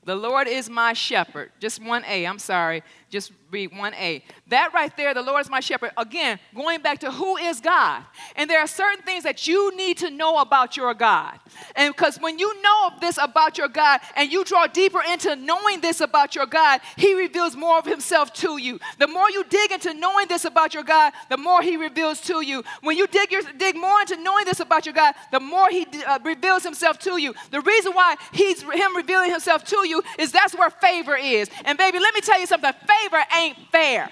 [0.06, 1.50] The Lord is my shepherd.
[1.58, 2.84] Just one A, I'm sorry.
[3.10, 4.22] just read 1a.
[4.48, 5.92] That right there, the Lord is my shepherd.
[5.96, 8.02] Again, going back to who is God.
[8.34, 11.38] And there are certain things that you need to know about your God.
[11.74, 15.80] And because when you know this about your God and you draw deeper into knowing
[15.80, 18.78] this about your God, He reveals more of Himself to you.
[18.98, 22.44] The more you dig into knowing this about your God, the more He reveals to
[22.44, 22.62] you.
[22.82, 25.86] When you dig, your, dig more into knowing this about your God, the more He
[26.06, 27.34] uh, reveals Himself to you.
[27.50, 31.50] The reason why He's Him revealing Himself to you is that's where favor is.
[31.64, 34.10] And baby, let me tell you something favor ain't fair.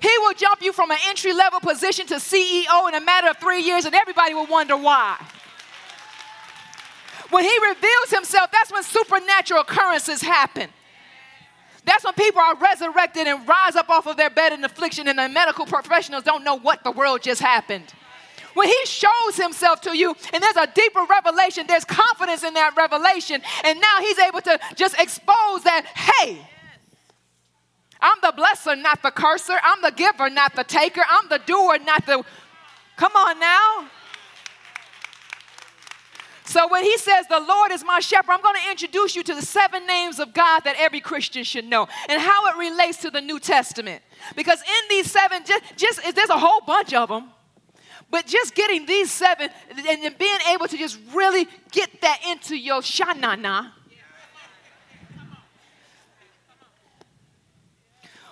[0.00, 3.38] He will jump you from an entry level position to CEO in a matter of
[3.38, 5.16] three years, and everybody will wonder why.
[7.30, 10.68] When He reveals Himself, that's when supernatural occurrences happen.
[11.86, 15.18] That's when people are resurrected and rise up off of their bed in affliction, and
[15.18, 17.92] the medical professionals don't know what the world just happened.
[18.54, 22.74] When He shows Himself to you, and there's a deeper revelation, there's confidence in that
[22.76, 26.38] revelation, and now He's able to just expose that, hey,
[28.04, 29.54] I'm the blesser, not the curser.
[29.62, 31.00] I'm the giver, not the taker.
[31.08, 32.22] I'm the doer, not the.
[32.96, 33.88] Come on now.
[36.44, 39.34] So when he says, The Lord is my shepherd, I'm going to introduce you to
[39.34, 43.10] the seven names of God that every Christian should know and how it relates to
[43.10, 44.02] the New Testament.
[44.36, 47.30] Because in these seven, just, just there's a whole bunch of them.
[48.14, 52.80] But just getting these seven and being able to just really get that into your
[52.80, 53.72] shanana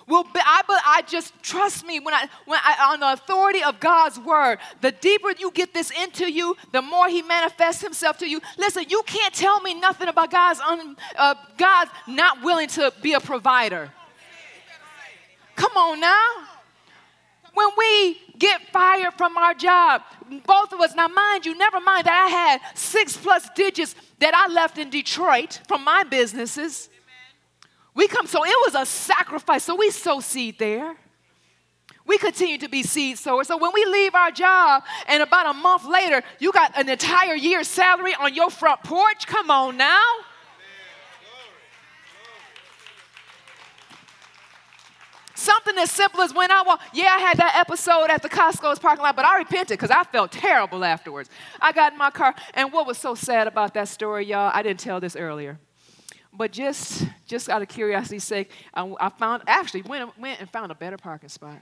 [0.07, 3.61] will be, I, but I just trust me when I, when I, on the authority
[3.61, 8.17] of God's word, the deeper you get this into you, the more he manifests himself
[8.19, 8.39] to you.
[8.57, 13.11] Listen, you can't tell me nothing about God's, un, uh, God's not willing to be
[13.15, 13.91] a provider.
[15.57, 16.23] Come on now.
[17.53, 20.01] When we get fired from our job,
[20.45, 24.33] both of us, now mind you, never mind that I had six plus digits that
[24.35, 26.89] I left in Detroit from my businesses.
[27.95, 29.63] We come, so it was a sacrifice.
[29.63, 30.97] So we sow seed there.
[32.05, 33.47] We continue to be seed sowers.
[33.47, 37.35] So when we leave our job and about a month later, you got an entire
[37.35, 40.03] year's salary on your front porch, come on now.
[45.43, 48.79] Something as simple as when I walk, yeah, I had that episode at the Costco's
[48.79, 51.29] parking lot, but I repented because I felt terrible afterwards.
[51.59, 54.63] I got in my car, and what was so sad about that story, y'all, I
[54.63, 55.59] didn't tell this earlier.
[56.31, 60.71] But just, just out of curiosity's sake, I, I found, actually went, went and found
[60.71, 61.59] a better parking spot.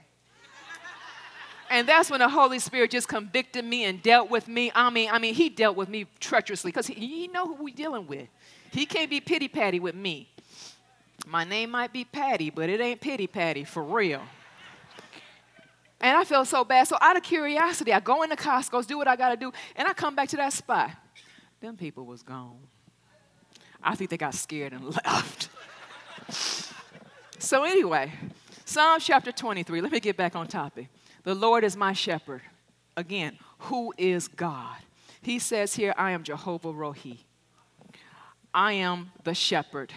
[1.68, 4.70] and that's when the Holy Spirit just convicted me and dealt with me.
[4.76, 7.72] I mean, I mean, he dealt with me treacherously because he, he know who we
[7.72, 8.28] dealing with.
[8.70, 10.28] He can't be pity patty with me.
[11.26, 14.22] My name might be Patty, but it ain't pity patty for real.
[16.00, 16.88] And I felt so bad.
[16.88, 19.92] So out of curiosity, I go into Costco's, do what I gotta do, and I
[19.92, 20.90] come back to that spot.
[21.60, 22.58] Them people was gone.
[23.80, 25.48] I think they got scared and left.
[27.38, 28.12] so, anyway,
[28.64, 30.88] Psalm chapter 23, let me get back on topic.
[31.22, 32.42] The Lord is my shepherd.
[32.96, 34.76] Again, who is God?
[35.20, 37.18] He says here, I am Jehovah Rohi.
[38.52, 39.92] I am the shepherd.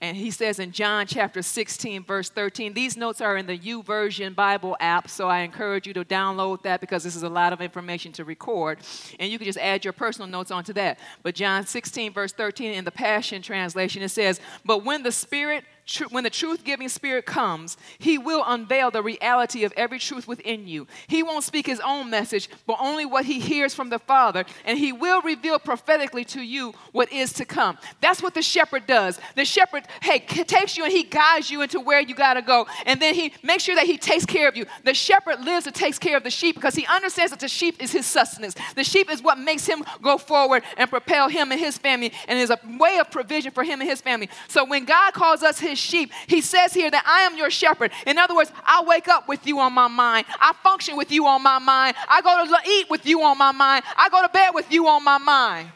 [0.00, 4.34] And he says in John chapter 16, verse 13, these notes are in the YouVersion
[4.34, 7.62] Bible app, so I encourage you to download that because this is a lot of
[7.62, 8.78] information to record.
[9.18, 10.98] And you can just add your personal notes onto that.
[11.22, 15.64] But John 16, verse 13, in the Passion Translation, it says, But when the Spirit
[15.86, 20.28] tr- when the truth giving spirit comes, he will unveil the reality of every truth
[20.28, 20.86] within you.
[21.06, 24.78] He won't speak his own message, but only what he hears from the Father, and
[24.78, 27.78] he will reveal prophetically to you what is to come.
[28.00, 29.20] That's what the shepherd does.
[29.34, 32.66] The shepherd, hey, takes you and he guides you into where you got to go,
[32.84, 34.66] and then he makes sure that he takes care of you.
[34.84, 37.82] The shepherd lives and takes care of the sheep because he understands that the sheep
[37.82, 38.54] is his sustenance.
[38.74, 42.38] The sheep is what makes him go forward and propel him and his family, and
[42.38, 44.28] is a way of provision for him and his family.
[44.48, 46.12] So when God calls us his sheep.
[46.26, 47.92] He says here that I am your shepherd.
[48.06, 50.26] In other words, I wake up with you on my mind.
[50.40, 51.96] I function with you on my mind.
[52.08, 53.84] I go to eat with you on my mind.
[53.96, 55.68] I go to bed with you on my mind.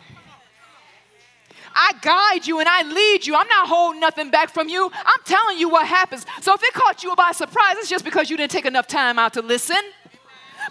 [1.74, 3.34] I guide you and I lead you.
[3.36, 4.90] I'm not holding nothing back from you.
[4.92, 6.26] I'm telling you what happens.
[6.40, 9.18] So if it caught you by surprise, it's just because you didn't take enough time
[9.18, 9.80] out to listen.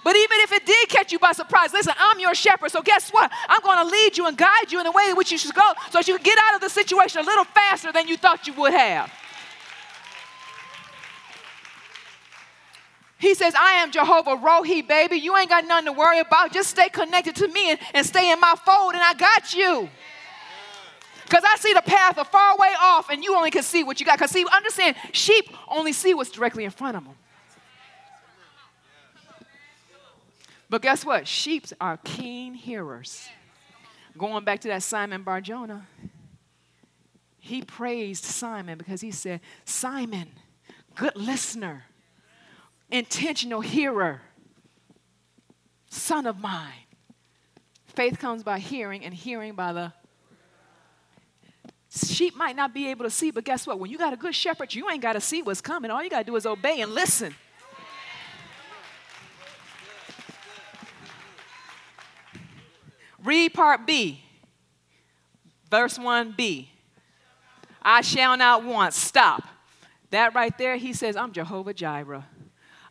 [0.03, 2.71] But even if it did catch you by surprise, listen, I'm your shepherd.
[2.71, 3.31] So guess what?
[3.47, 5.53] I'm going to lead you and guide you in the way in which you should
[5.53, 8.17] go so that you can get out of the situation a little faster than you
[8.17, 9.11] thought you would have.
[13.19, 15.17] He says, I am Jehovah Rohi, baby.
[15.17, 16.53] You ain't got nothing to worry about.
[16.53, 19.89] Just stay connected to me and, and stay in my fold, and I got you.
[21.25, 23.99] Because I see the path a far way off, and you only can see what
[23.99, 24.17] you got.
[24.17, 27.13] Because, see, understand, sheep only see what's directly in front of them.
[30.70, 31.28] But guess what?
[31.28, 33.28] Sheep are keen hearers.
[34.17, 35.86] Going back to that Simon Barjona,
[37.38, 40.30] he praised Simon because he said, Simon,
[40.95, 41.84] good listener,
[42.91, 44.21] intentional hearer,
[45.89, 46.73] son of mine.
[47.87, 49.93] Faith comes by hearing, and hearing by the
[51.89, 53.79] sheep might not be able to see, but guess what?
[53.79, 55.91] When you got a good shepherd, you ain't got to see what's coming.
[55.91, 57.35] All you got to do is obey and listen.
[63.23, 64.23] Read part B,
[65.69, 66.67] verse 1b.
[67.81, 68.93] I shall not want.
[68.93, 69.43] Stop.
[70.11, 72.25] That right there, he says, I'm Jehovah Jireh.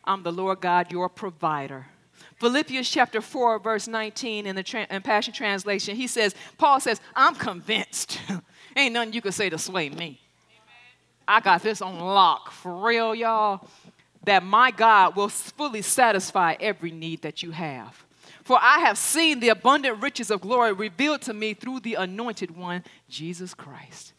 [0.09, 1.85] I'm the Lord God, your provider.
[2.39, 6.99] Philippians chapter 4, verse 19 in the tra- in Passion Translation, he says, Paul says,
[7.15, 8.19] I'm convinced.
[8.75, 10.19] Ain't nothing you can say to sway me.
[11.27, 13.67] I got this on lock, for real, y'all,
[14.23, 18.03] that my God will fully satisfy every need that you have.
[18.43, 22.57] For I have seen the abundant riches of glory revealed to me through the anointed
[22.57, 24.13] one, Jesus Christ.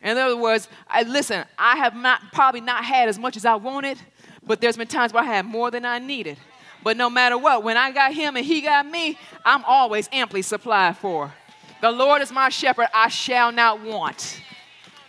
[0.00, 3.56] In other words, I, listen, I have not, probably not had as much as I
[3.56, 3.98] wanted,
[4.46, 6.38] but there's been times where I had more than I needed.
[6.82, 10.42] But no matter what, when I got him and he got me, I'm always amply
[10.42, 11.32] supplied for.
[11.80, 14.40] The Lord is my shepherd, I shall not want.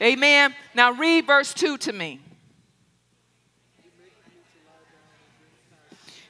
[0.02, 0.54] Amen.
[0.74, 2.20] Now read verse 2 to me.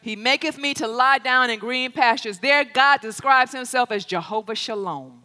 [0.01, 2.37] He maketh me to lie down in green pastures.
[2.37, 5.23] There, God describes himself as Jehovah Shalom,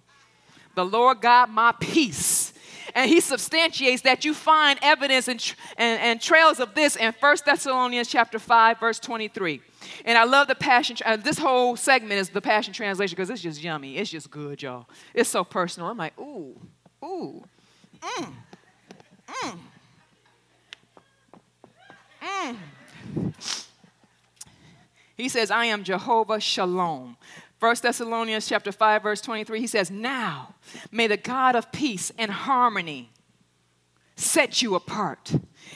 [0.74, 2.54] the Lord God, my peace
[2.94, 7.36] and he substantiates that you find evidence and, and, and trails of this in 1
[7.44, 9.60] Thessalonians chapter 5, verse 23.
[10.04, 13.42] And I love the Passion, uh, this whole segment is the Passion Translation because it's
[13.42, 13.96] just yummy.
[13.96, 14.86] It's just good, y'all.
[15.14, 15.88] It's so personal.
[15.88, 16.56] I'm like, ooh,
[17.04, 17.42] ooh,
[18.00, 18.32] mm,
[19.26, 19.58] mm,
[22.22, 22.56] mm.
[25.20, 27.18] He says, I am Jehovah Shalom.
[27.60, 30.54] 1 Thessalonians chapter 5 verse 23 he says, "Now
[30.90, 33.10] may the God of peace and harmony
[34.16, 35.32] set you apart,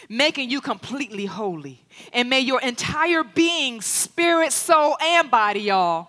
[0.08, 6.08] making you completely holy, and may your entire being, spirit, soul, and body, y'all,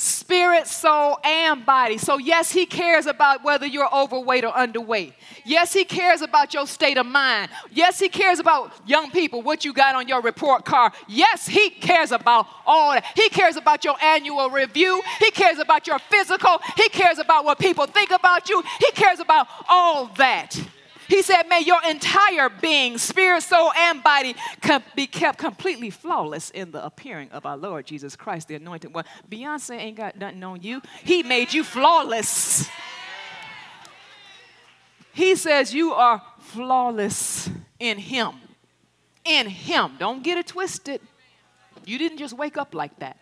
[0.00, 1.98] spirit, soul, and body.
[1.98, 5.12] So, yes, He cares about whether you're overweight or underweight.
[5.44, 7.50] Yes, He cares about your state of mind.
[7.70, 10.92] Yes, He cares about young people, what you got on your report card.
[11.06, 13.04] Yes, He cares about all that.
[13.14, 15.02] He cares about your annual review.
[15.18, 16.60] He cares about your physical.
[16.76, 18.62] He cares about what people think about you.
[18.78, 20.58] He cares about all that.
[21.10, 24.36] He said, May your entire being, spirit, soul, and body
[24.94, 29.04] be kept completely flawless in the appearing of our Lord Jesus Christ, the anointed one.
[29.28, 30.80] Beyonce ain't got nothing on you.
[31.02, 32.70] He made you flawless.
[35.12, 37.50] He says you are flawless
[37.80, 38.34] in Him.
[39.24, 39.96] In Him.
[39.98, 41.00] Don't get it twisted.
[41.86, 43.16] You didn't just wake up like that.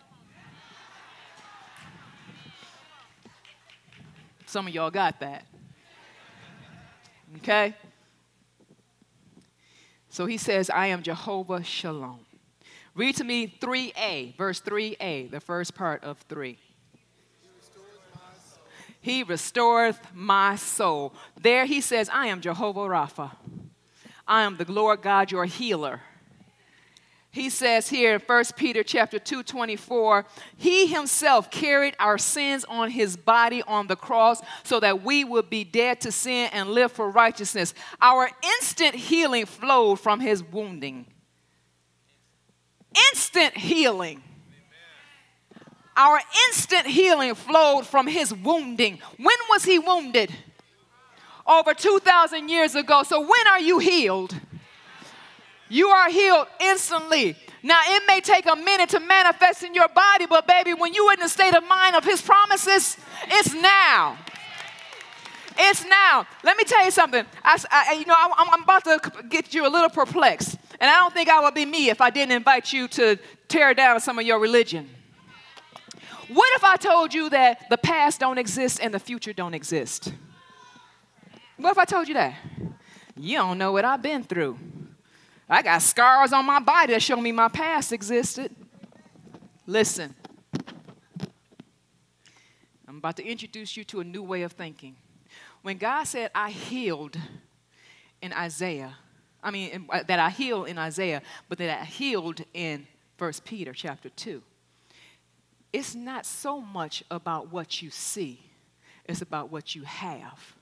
[4.45, 5.48] Some of y'all got that.
[7.37, 7.75] Okay?
[10.09, 12.25] So he says, I am Jehovah Shalom.
[12.95, 16.57] Read to me 3a, verse 3a, the first part of 3.
[19.01, 21.13] He restoreth my soul.
[21.39, 23.31] There he says, I am Jehovah Rapha.
[24.27, 26.01] I am the Lord God, your healer.
[27.31, 30.25] He says here in 1 Peter chapter 2, 24,
[30.57, 35.47] he himself carried our sins on his body on the cross so that we would
[35.47, 37.75] be dead to sin and live for righteousness.
[38.01, 41.05] Our instant healing flowed from his wounding.
[43.11, 44.23] Instant healing.
[45.95, 48.99] Our instant healing flowed from his wounding.
[49.17, 50.33] When was he wounded?
[51.45, 53.03] Over 2,000 years ago.
[53.03, 54.33] So when are you healed?
[55.69, 57.35] You are healed instantly.
[57.61, 61.13] Now, it may take a minute to manifest in your body, but baby, when you're
[61.13, 62.97] in the state of mind of His promises,
[63.27, 64.17] it's now.
[65.57, 66.25] It's now.
[66.43, 67.25] Let me tell you something.
[67.43, 70.95] I, I you know, I, I'm about to get you a little perplexed, and I
[70.99, 73.17] don't think I would be me if I didn't invite you to
[73.49, 74.89] tear down some of your religion.
[76.29, 80.13] What if I told you that the past don't exist and the future don't exist?
[81.57, 82.35] What if I told you that?
[83.17, 84.57] You don't know what I've been through.
[85.49, 88.55] I got scars on my body that show me my past existed.
[89.65, 90.13] Listen,
[92.87, 94.95] I'm about to introduce you to a new way of thinking.
[95.63, 97.17] When God said, I healed
[98.21, 98.95] in Isaiah,
[99.41, 102.85] I mean, uh, that I healed in Isaiah, but that I healed in
[103.17, 104.41] First Peter chapter 2,
[105.73, 108.39] it's not so much about what you see,
[109.05, 110.55] it's about what you have.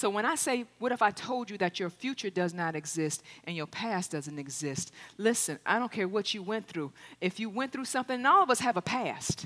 [0.00, 3.22] So when I say, what if I told you that your future does not exist
[3.44, 4.94] and your past doesn't exist?
[5.18, 6.92] Listen, I don't care what you went through.
[7.20, 9.44] If you went through something, and all of us have a past.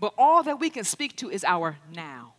[0.00, 2.34] But all that we can speak to is our now.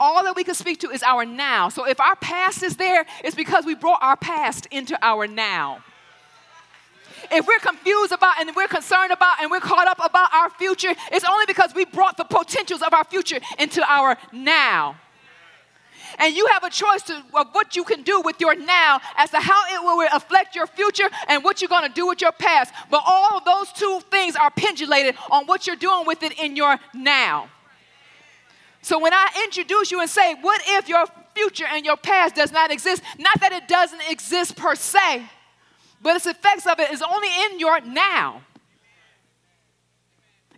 [0.00, 1.68] all that we can speak to is our now.
[1.68, 5.84] So if our past is there, it's because we brought our past into our now.
[7.30, 10.94] If we're confused about and we're concerned about and we're caught up about our future,
[11.12, 14.96] it's only because we brought the potentials of our future into our now.
[16.18, 19.30] And you have a choice to, of what you can do with your now as
[19.30, 22.32] to how it will affect your future and what you're going to do with your
[22.32, 22.72] past.
[22.90, 26.56] But all of those two things are pendulated on what you're doing with it in
[26.56, 27.48] your now.
[28.82, 32.52] So when I introduce you and say, What if your future and your past does
[32.52, 33.02] not exist?
[33.18, 35.24] Not that it doesn't exist per se,
[36.00, 38.42] but its effects of it is only in your now.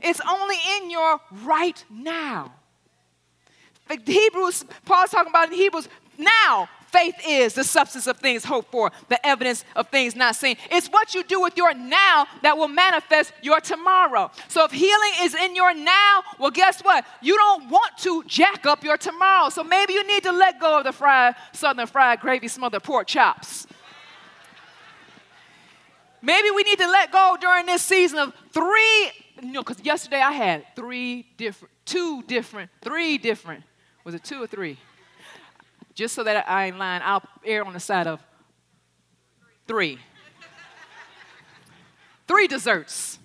[0.02, 2.52] It's only in your right now.
[3.90, 5.88] Hebrews, Paul's talking about in Hebrews,
[6.18, 10.56] now faith is the substance of things hoped for, the evidence of things not seen.
[10.70, 14.30] It's what you do with your now that will manifest your tomorrow.
[14.48, 17.04] So if healing is in your now, well, guess what?
[17.22, 19.50] You don't want to jack up your tomorrow.
[19.50, 23.06] So maybe you need to let go of the fried, southern fried gravy smothered pork
[23.06, 23.66] chops.
[26.22, 29.10] Maybe we need to let go during this season of three,
[29.42, 33.64] you know, because yesterday I had three different, two different, three different,
[34.04, 34.78] was it two or three?
[35.94, 38.20] Just so that I ain't lying, I'll err on the side of
[39.66, 39.98] three.
[42.26, 43.18] three desserts.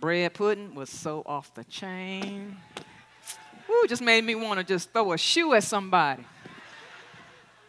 [0.00, 2.56] Bread pudding was so off the chain.
[3.70, 6.24] Ooh, just made me want to just throw a shoe at somebody.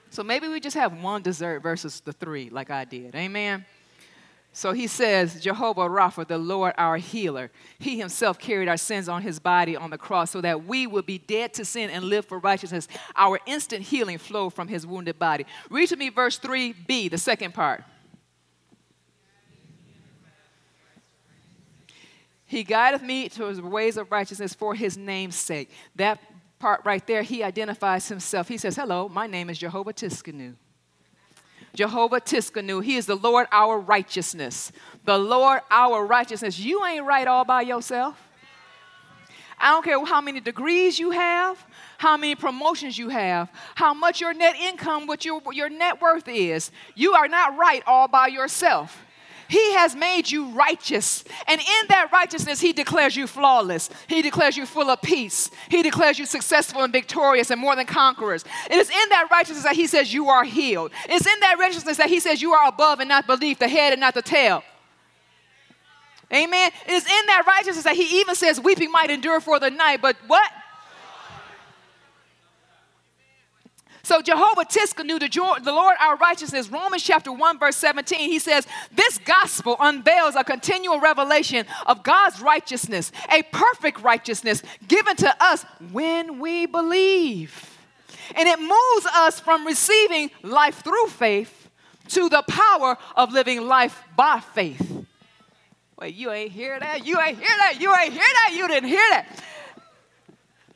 [0.10, 3.16] So maybe we just have one dessert versus the three, like I did.
[3.16, 3.66] Amen.
[4.54, 7.52] So he says, Jehovah Rapha, the Lord our healer.
[7.80, 11.06] He himself carried our sins on his body on the cross so that we would
[11.06, 12.90] be dead to sin and live for righteousness.
[13.16, 15.46] Our instant healing flowed from his wounded body.
[15.70, 17.84] Read to me verse 3b, the second part.
[22.46, 25.72] He guideth me to his ways of righteousness for his name's sake.
[25.96, 26.20] That
[26.60, 28.50] part right there, he identifies himself.
[28.50, 30.56] He says, Hello, my name is Jehovah Tsidkenu.
[31.74, 32.84] Jehovah Tsidkenu.
[32.84, 34.72] He is the Lord our righteousness.
[35.06, 36.60] The Lord our righteousness.
[36.60, 38.18] You ain't right all by yourself.
[39.62, 41.64] I don't care how many degrees you have,
[42.00, 46.28] how many promotions you have, how much your net income, what your, your net worth
[46.28, 46.72] is.
[46.96, 49.06] You are not right all by yourself.
[49.52, 51.26] He has made you righteous.
[51.46, 53.90] And in that righteousness, He declares you flawless.
[54.08, 55.52] He declares you full of peace.
[55.68, 58.46] He declares you successful and victorious and more than conquerors.
[58.70, 60.92] It is in that righteousness that He says you are healed.
[61.10, 63.92] It's in that righteousness that He says you are above and not beneath, the head
[63.92, 64.64] and not the tail.
[66.34, 66.72] Amen.
[66.88, 70.02] It is in that righteousness that He even says weeping might endure for the night,
[70.02, 70.50] but what?
[74.04, 78.68] So Jehovah Tsidkenu, the, the Lord our righteousness, Romans chapter 1, verse 17, he says,
[78.92, 85.66] This gospel unveils a continual revelation of God's righteousness, a perfect righteousness given to us
[85.92, 87.78] when we believe.
[88.36, 91.70] And it moves us from receiving life through faith
[92.10, 95.06] to the power of living life by faith.
[96.00, 97.06] Wait, you ain't hear that?
[97.06, 97.80] You ain't hear that?
[97.80, 98.54] You ain't hear that?
[98.56, 99.28] You didn't hear that.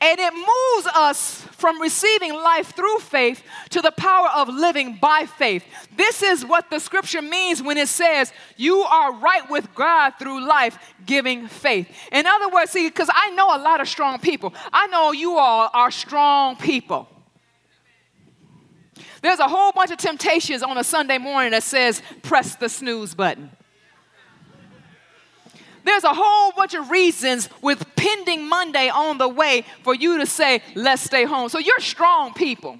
[0.01, 5.25] And it moves us from receiving life through faith to the power of living by
[5.25, 5.63] faith.
[5.95, 10.45] This is what the scripture means when it says, You are right with God through
[10.45, 11.89] life giving faith.
[12.11, 15.37] In other words, see, because I know a lot of strong people, I know you
[15.37, 17.07] all are strong people.
[19.21, 23.15] There's a whole bunch of temptations on a Sunday morning that says, Press the snooze
[23.15, 23.49] button.
[25.85, 30.25] There's a whole bunch of reasons with pending Monday on the way for you to
[30.25, 31.47] say, let's stay home.
[31.47, 32.79] So you're strong people.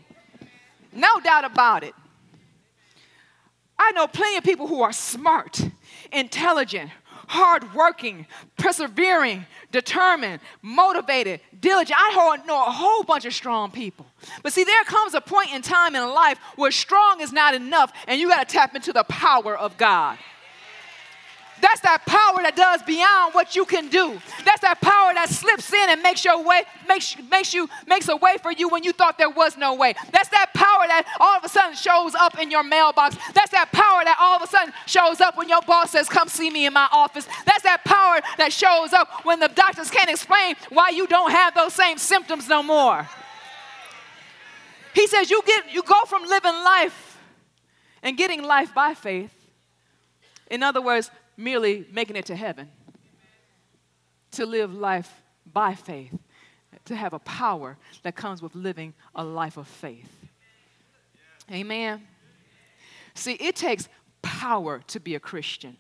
[0.91, 1.93] No doubt about it.
[3.78, 5.62] I know plenty of people who are smart,
[6.12, 6.89] intelligent,
[7.28, 8.26] hardworking,
[8.58, 11.99] persevering, determined, motivated, diligent.
[11.99, 14.08] I know a whole bunch of strong people.
[14.41, 17.93] But see, there comes a point in time in life where strong is not enough
[18.08, 20.18] and you got to tap into the power of God.
[21.62, 24.20] That's that power that does beyond what you can do.
[24.43, 28.16] That's that power that slips in and makes your way, makes, makes you, makes a
[28.16, 29.95] way for you when you thought there was no way.
[30.12, 33.16] That's that power that all of a sudden shows up in your mailbox.
[33.34, 36.28] That's that power that all of a sudden shows up when your boss says, Come
[36.28, 37.28] see me in my office.
[37.45, 41.56] That's that power that shows up when the doctors can't explain why you don't have
[41.56, 43.08] those same symptoms no more.
[44.93, 47.20] He says you get you go from living life
[48.01, 49.34] and getting life by faith.
[50.49, 52.70] In other words, merely making it to heaven,
[54.32, 55.12] to live life
[55.52, 56.14] by faith,
[56.86, 60.12] to have a power that comes with living a life of faith.
[61.52, 62.02] Amen.
[63.14, 63.88] See, it takes
[64.22, 65.78] power to be a Christian.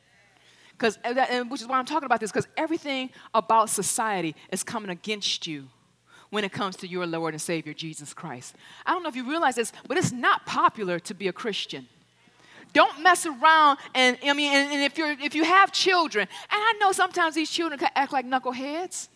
[0.71, 0.97] Because,
[1.49, 5.67] which is why I'm talking about this, because everything about society is coming against you
[6.31, 8.55] when it comes to your Lord and Savior, Jesus Christ.
[8.85, 11.87] I don't know if you realize this, but it's not popular to be a Christian.
[12.75, 16.61] Don't mess around and I mean and, and if you're if you have children, and
[16.61, 19.07] I know sometimes these children can act like knuckleheads.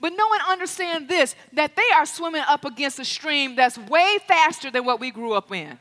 [0.00, 4.18] But no one understands this that they are swimming up against a stream that's way
[4.28, 5.80] faster than what we grew up in.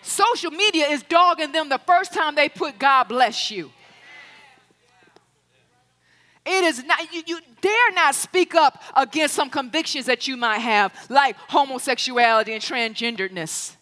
[0.00, 3.70] Social media is dogging them the first time they put God bless you.
[6.46, 10.60] It is not, you, you dare not speak up against some convictions that you might
[10.60, 13.74] have, like homosexuality and transgenderedness.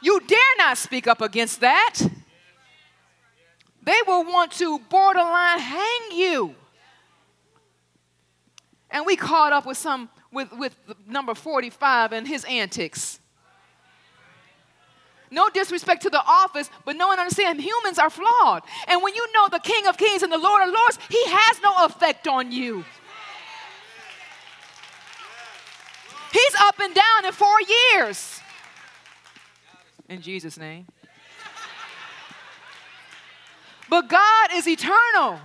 [0.00, 2.00] You dare not speak up against that.
[3.82, 6.54] They will want to borderline hang you.
[8.90, 10.76] And we caught up with some with, with
[11.06, 13.18] number 45 and his antics.
[15.30, 18.62] No disrespect to the office, but no one understands humans are flawed.
[18.86, 21.60] And when you know the King of Kings and the Lord of Lords, he has
[21.62, 22.84] no effect on you.
[26.32, 27.56] He's up and down in four
[27.92, 28.40] years.
[30.08, 30.86] In Jesus' name.
[33.90, 35.40] But God is eternal.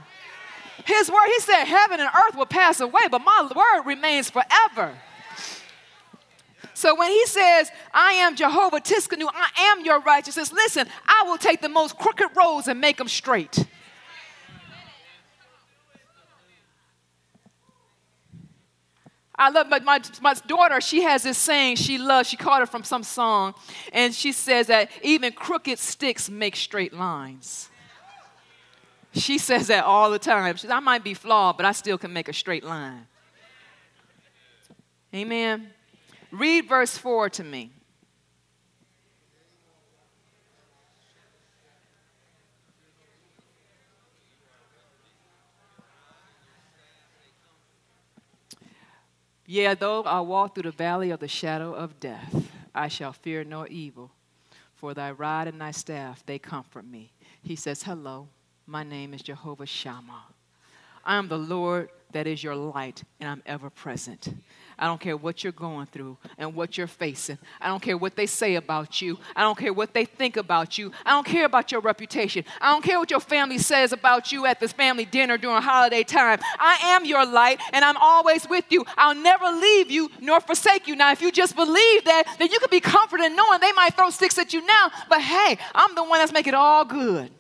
[0.86, 4.97] His word, he said, heaven and earth will pass away, but my word remains forever.
[6.74, 11.38] So when he says, I am Jehovah Tsidkenu, I am your righteousness, listen, I will
[11.38, 13.66] take the most crooked roads and make them straight.
[19.36, 22.69] I love my, my, my daughter, she has this saying she loves, she caught it
[22.69, 23.55] from some song,
[23.91, 27.69] and she says that even crooked sticks make straight lines.
[29.13, 30.55] She says that all the time.
[30.55, 33.07] She says, I might be flawed, but I still can make a straight line.
[35.13, 35.69] Amen.
[36.31, 37.71] Read verse 4 to me.
[49.54, 53.43] Yeah, though I walk through the valley of the shadow of death, I shall fear
[53.43, 54.10] no evil,
[54.74, 57.12] for thy rod and thy staff, they comfort me.
[57.43, 58.30] He says, Hello,
[58.66, 60.24] my name is Jehovah Shammah.
[61.06, 64.34] I am the Lord that is your light, and I'm ever present.
[64.84, 67.38] I don't care what you're going through and what you're facing.
[67.61, 69.17] I don't care what they say about you.
[69.34, 70.91] I don't care what they think about you.
[71.05, 72.43] I don't care about your reputation.
[72.59, 76.03] I don't care what your family says about you at this family dinner during holiday
[76.03, 76.39] time.
[76.59, 78.84] I am your light and I'm always with you.
[78.97, 80.97] I'll never leave you nor forsake you.
[80.97, 84.09] Now, if you just believe that, then you can be comforted knowing they might throw
[84.09, 87.31] sticks at you now, but hey, I'm the one that's making it all good.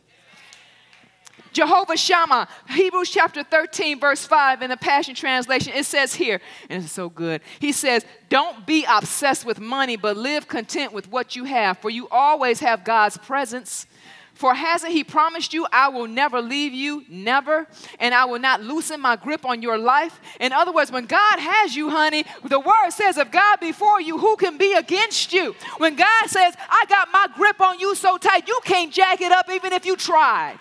[1.53, 6.83] Jehovah Shammah, Hebrews chapter 13, verse 5 in the Passion Translation, it says here, and
[6.83, 7.41] it's so good.
[7.59, 11.89] He says, Don't be obsessed with money, but live content with what you have, for
[11.89, 13.85] you always have God's presence.
[14.33, 17.67] For hasn't He promised you, I will never leave you, never,
[17.99, 20.19] and I will not loosen my grip on your life?
[20.39, 24.17] In other words, when God has you, honey, the word says, if God before you,
[24.17, 25.55] who can be against you?
[25.77, 29.31] When God says, I got my grip on you so tight, you can't jack it
[29.31, 30.57] up even if you tried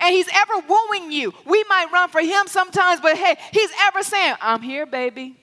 [0.00, 1.34] and he's ever wooing you.
[1.44, 5.36] We might run for him sometimes, but hey, he's ever saying, I'm here, baby.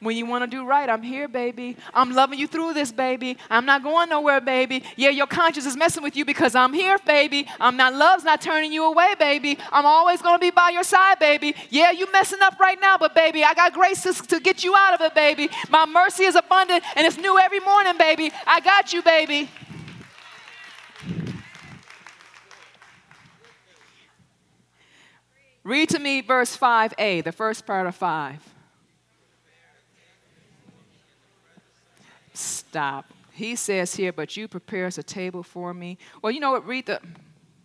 [0.00, 1.76] When you want to do right, I'm here, baby.
[1.92, 3.36] I'm loving you through this, baby.
[3.50, 4.82] I'm not going nowhere, baby.
[4.96, 7.46] Yeah, your conscience is messing with you because I'm here, baby.
[7.60, 9.58] I'm not love's not turning you away, baby.
[9.70, 11.54] I'm always going to be by your side, baby.
[11.68, 14.74] Yeah, you messing up right now, but baby, I got grace to, to get you
[14.74, 15.50] out of it, baby.
[15.68, 18.32] My mercy is abundant and it's new every morning, baby.
[18.46, 19.50] I got you, baby.
[25.62, 28.54] Read to me verse 5a, the first part of 5.
[32.32, 33.12] Stop.
[33.32, 35.98] He says here, but you prepare us a table for me.
[36.22, 36.66] Well, you know what?
[36.66, 37.00] Read the.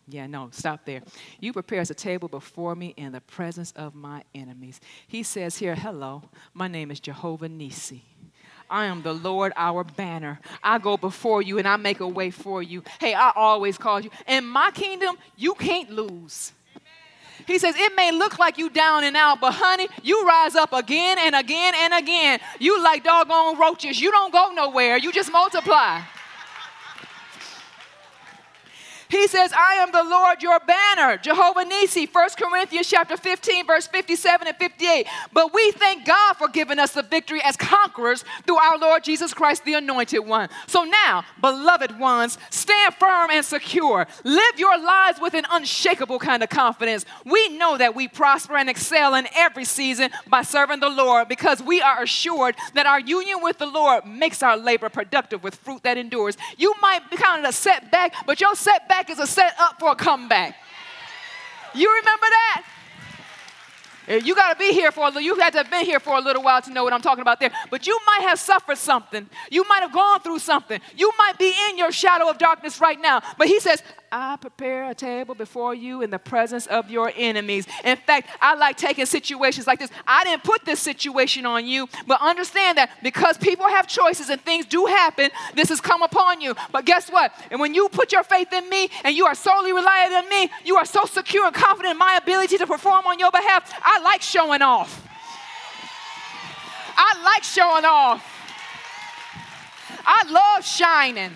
[0.07, 1.01] Yeah, no, stop there.
[1.39, 4.79] You prepare us a table before me in the presence of my enemies.
[5.07, 6.23] He says here, hello,
[6.53, 8.03] my name is Jehovah Nisi.
[8.69, 10.39] I am the Lord our banner.
[10.63, 12.83] I go before you and I make a way for you.
[12.99, 14.09] Hey, I always call you.
[14.27, 16.51] In my kingdom, you can't lose.
[17.45, 20.73] He says, It may look like you down and out, but honey, you rise up
[20.73, 22.39] again and again and again.
[22.59, 23.99] You like doggone roaches.
[23.99, 26.01] You don't go nowhere, you just multiply.
[29.09, 33.87] He says, I am the Lord your banner, Jehovah Nisi, 1 Corinthians chapter 15, verse
[33.87, 35.07] 57 and 58.
[35.31, 39.33] But we thank God for giving us the victory as conquerors through our Lord Jesus
[39.33, 40.49] Christ, the anointed one.
[40.67, 44.07] So now, beloved ones, stand firm and secure.
[44.23, 47.05] Live your lives with an unshakable kind of confidence.
[47.25, 51.61] We know that we prosper and excel in every season by serving the Lord because
[51.61, 55.83] we are assured that our union with the Lord makes our labor productive with fruit
[55.83, 56.37] that endures.
[56.57, 59.91] You might be kind of a setback, but your setback is a set up for
[59.91, 60.55] a comeback.
[61.73, 62.63] You remember that?
[64.07, 66.15] You got to be here for a little, you had to have been here for
[66.15, 67.51] a little while to know what I'm talking about there.
[67.71, 69.27] But you might have suffered something.
[69.49, 70.79] You might have gone through something.
[70.95, 73.21] You might be in your shadow of darkness right now.
[73.37, 73.81] But he says,
[74.11, 77.67] I prepare a table before you in the presence of your enemies.
[77.83, 79.89] In fact, I like taking situations like this.
[80.07, 84.39] I didn't put this situation on you, but understand that because people have choices and
[84.41, 86.55] things do happen, this has come upon you.
[86.71, 87.33] But guess what?
[87.51, 90.49] And when you put your faith in me and you are solely reliant on me,
[90.63, 93.73] you are so secure and confident in my ability to perform on your behalf.
[93.83, 95.01] I like showing off.
[96.97, 98.31] I like showing off.
[100.05, 101.31] I love shining.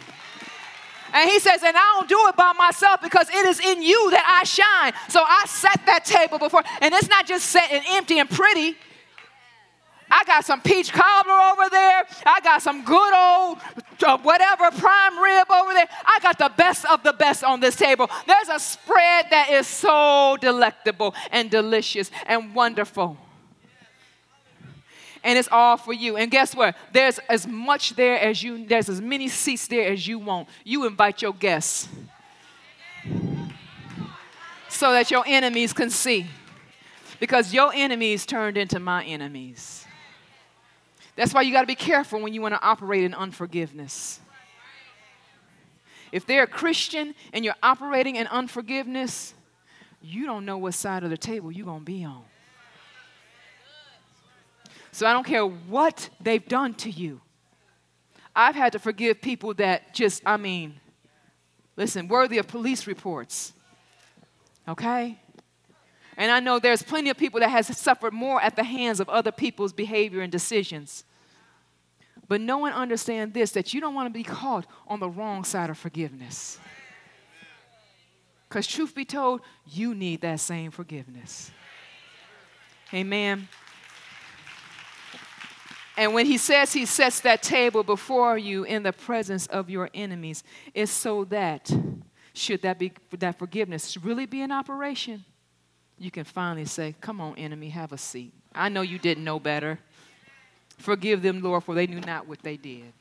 [1.13, 4.11] And he says, and I don't do it by myself because it is in you
[4.11, 4.93] that I shine.
[5.09, 8.75] So I set that table before, and it's not just set and empty and pretty.
[10.11, 12.03] I got some peach cobbler over there.
[12.25, 13.59] I got some good old
[14.03, 15.87] uh, whatever prime rib over there.
[16.05, 18.09] I got the best of the best on this table.
[18.25, 23.17] There's a spread that is so delectable and delicious and wonderful
[25.23, 26.17] and it's all for you.
[26.17, 26.75] And guess what?
[26.93, 30.47] There's as much there as you, there's as many seats there as you want.
[30.63, 31.89] You invite your guests
[34.69, 36.27] so that your enemies can see.
[37.19, 39.85] Because your enemies turned into my enemies.
[41.17, 44.21] That's why you got to be careful when you want to operate in unforgiveness.
[46.13, 49.33] If they're a Christian and you're operating in unforgiveness,
[50.01, 52.23] you don't know what side of the table you're going to be on.
[54.99, 57.21] So I don't care what they've done to you.
[58.35, 60.77] I've had to forgive people that just, I mean,
[61.77, 63.53] listen, worthy of police reports.
[64.67, 65.17] Okay?
[66.17, 69.07] And I know there's plenty of people that has suffered more at the hands of
[69.07, 71.05] other people's behavior and decisions.
[72.27, 75.45] But no one understands this that you don't want to be caught on the wrong
[75.45, 76.59] side of forgiveness.
[78.49, 81.51] Because, truth be told, you need that same forgiveness.
[82.93, 83.47] Amen.
[85.99, 89.89] And when he says he sets that table before you in the presence of your
[89.93, 91.69] enemies, it's so that,
[92.33, 95.25] should that be that forgiveness really be in operation,
[95.97, 98.31] you can finally say, Come on, enemy, have a seat.
[98.55, 99.77] I know you didn't know better.
[100.77, 102.93] Forgive them, Lord, for they knew not what they did.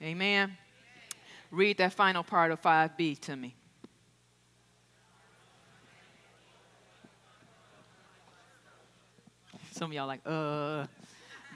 [0.00, 0.56] Amen.
[1.50, 3.56] Read that final part of 5b to me.
[9.72, 10.86] Some of y'all like, uh.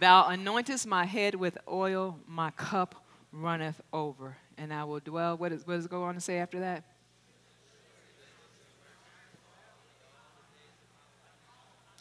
[0.00, 2.94] Thou anointest my head with oil, my cup
[3.32, 4.34] runneth over.
[4.56, 5.36] And I will dwell.
[5.36, 6.84] What, is, what does it go on to say after that?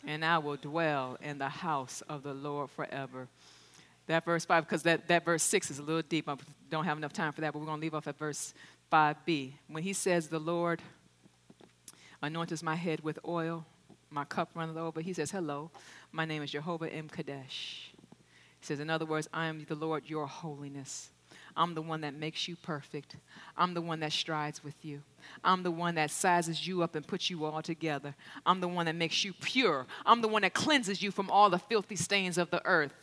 [0.08, 3.28] And I will dwell in the house of the Lord forever.
[4.08, 6.30] That verse 5, because that, that verse 6 is a little deep.
[6.30, 6.38] I
[6.70, 8.54] don't have enough time for that, but we're going to leave off at verse
[8.94, 9.52] 5b.
[9.68, 10.82] When he says, The Lord
[12.22, 13.66] anoints my head with oil,
[14.10, 15.72] my cup runneth over, he says, Hello,
[16.12, 17.90] my name is Jehovah M'Kaddesh.
[18.60, 21.12] He says, in other words, I am the Lord, your holiness.
[21.56, 23.16] I'm the one that makes you perfect.
[23.58, 25.02] I'm the one that strides with you.
[25.44, 28.16] I'm the one that sizes you up and puts you all together.
[28.46, 29.86] I'm the one that makes you pure.
[30.06, 32.94] I'm the one that cleanses you from all the filthy stains of the earth.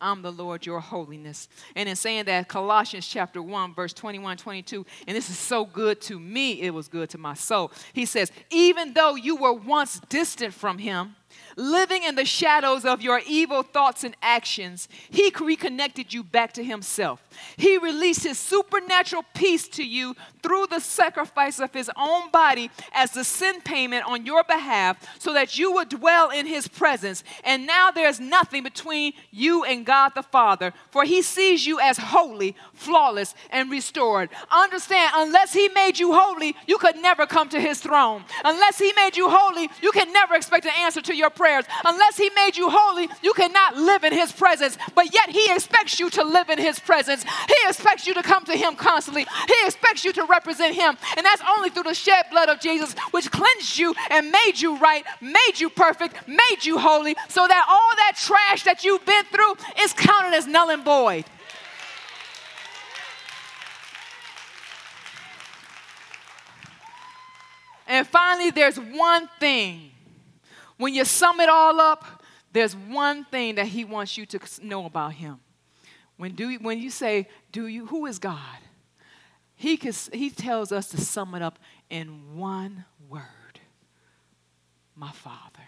[0.00, 1.48] I'm the Lord, your holiness.
[1.74, 6.00] And in saying that, Colossians chapter 1, verse 21, 22, and this is so good
[6.02, 7.72] to me, it was good to my soul.
[7.92, 11.16] He says, Even though you were once distant from him,
[11.58, 16.64] living in the shadows of your evil thoughts and actions, He reconnected you back to
[16.64, 17.20] Himself.
[17.56, 23.10] He released His supernatural peace to you through the sacrifice of His own body as
[23.10, 27.24] the sin payment on your behalf so that you would dwell in His presence.
[27.44, 31.98] And now there's nothing between you and God the Father, for He sees you as
[31.98, 34.30] holy, flawless, and restored.
[34.50, 38.24] Understand, unless He made you holy, you could never come to His throne.
[38.44, 41.64] Unless He made you holy, you can never expect an answer to your prayers.
[41.84, 44.78] Unless He made you holy, you cannot live in His presence.
[44.94, 47.24] But yet He expects you to live in His presence.
[47.24, 49.26] He expects you to come to Him constantly.
[49.46, 50.96] He expects you to represent Him.
[51.16, 54.78] And that's only through the shed blood of Jesus, which cleansed you and made you
[54.78, 59.24] right, made you perfect, made you holy, so that all that trash that you've been
[59.24, 61.24] through is counted as null and void.
[67.88, 69.90] And finally, there's one thing
[70.78, 74.86] when you sum it all up, there's one thing that he wants you to know
[74.86, 75.38] about him.
[76.16, 78.58] When, do you, when you say, do you, who is God?
[79.54, 81.58] He, can, he tells us to sum it up
[81.90, 83.24] in one word
[84.96, 85.62] my Father.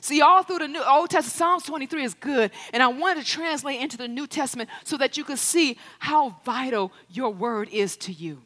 [0.00, 3.28] See, all through the New Old Testament, Psalms 23 is good, and I wanted to
[3.28, 7.96] translate into the New Testament so that you could see how vital your word is
[7.98, 8.42] to you.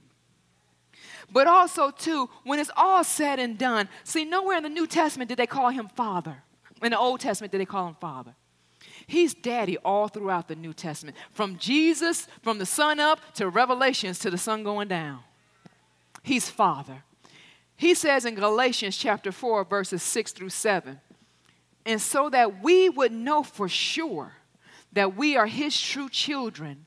[1.32, 5.28] But also, too, when it's all said and done, see, nowhere in the New Testament
[5.28, 6.42] did they call him Father.
[6.82, 8.34] In the Old Testament, did they call him Father?
[9.06, 11.16] He's daddy all throughout the New Testament.
[11.32, 15.20] From Jesus, from the sun up to Revelations to the sun going down.
[16.22, 17.02] He's Father.
[17.76, 21.00] He says in Galatians chapter 4, verses 6 through 7,
[21.86, 24.32] and so that we would know for sure
[24.92, 26.86] that we are His true children,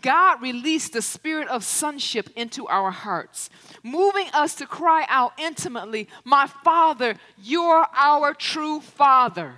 [0.00, 3.50] God released the spirit of sonship into our hearts,
[3.82, 9.54] moving us to cry out intimately, My Father, you're our true Father.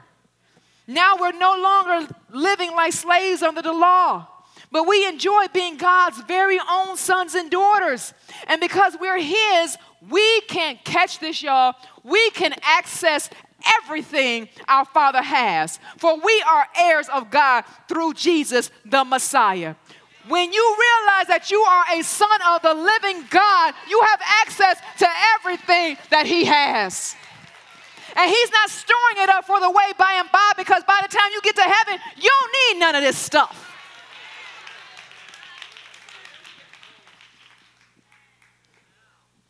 [0.86, 4.28] Now we're no longer living like slaves under the law,
[4.70, 8.12] but we enjoy being God's very own sons and daughters.
[8.48, 9.76] And because we're His,
[10.10, 11.74] we can catch this, y'all.
[12.02, 13.30] We can access
[13.82, 15.78] everything our Father has.
[15.96, 19.74] For we are heirs of God through Jesus the Messiah.
[20.28, 24.80] When you realize that you are a son of the living God, you have access
[24.98, 27.14] to everything that He has.
[28.16, 31.08] And He's not storing it up for the way by and by because by the
[31.08, 33.73] time you get to heaven, you don't need none of this stuff.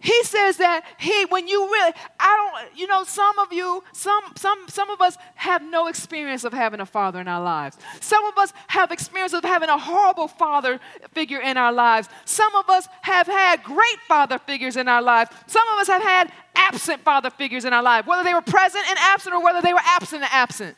[0.04, 4.22] He says that he, when you really, I don't, you know, some of you, some,
[4.36, 7.78] some, some of us have no experience of having a father in our lives.
[8.00, 10.78] Some of us have experience of having a horrible father
[11.14, 12.10] figure in our lives.
[12.26, 15.30] Some of us have had great father figures in our lives.
[15.46, 18.84] Some of us have had absent father figures in our life, whether they were present
[18.86, 20.76] and absent or whether they were absent and absent.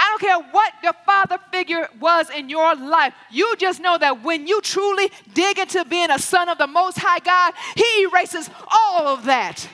[0.00, 3.12] I don't care what your father figure was in your life.
[3.30, 6.98] You just know that when you truly dig into being a son of the Most
[6.98, 9.68] High God, He erases all of that.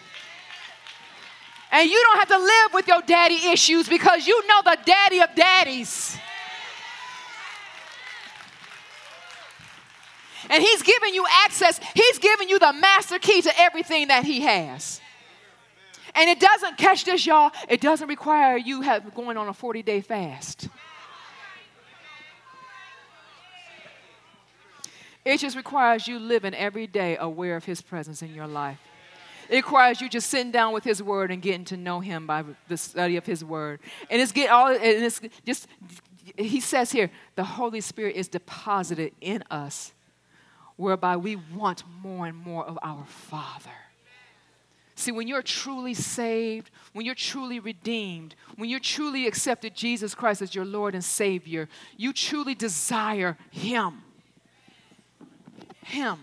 [1.70, 5.20] And you don't have to live with your daddy issues because you know the daddy
[5.20, 6.18] of daddies.
[10.50, 14.40] And He's giving you access, He's giving you the master key to everything that He
[14.40, 15.00] has.
[16.16, 17.52] And it doesn't catch this, y'all.
[17.68, 20.68] It doesn't require you have going on a 40 day fast.
[25.26, 28.78] It just requires you living every day aware of His presence in your life.
[29.48, 32.44] It requires you just sitting down with His Word and getting to know Him by
[32.68, 33.80] the study of His Word.
[34.08, 34.68] And it's get all.
[34.68, 35.66] And it's just.
[36.36, 39.92] He says here, the Holy Spirit is deposited in us,
[40.74, 43.85] whereby we want more and more of our Father.
[44.98, 50.40] See, when you're truly saved, when you're truly redeemed, when you're truly accepted Jesus Christ
[50.40, 51.68] as your Lord and Savior,
[51.98, 54.02] you truly desire Him.
[55.84, 56.18] Him.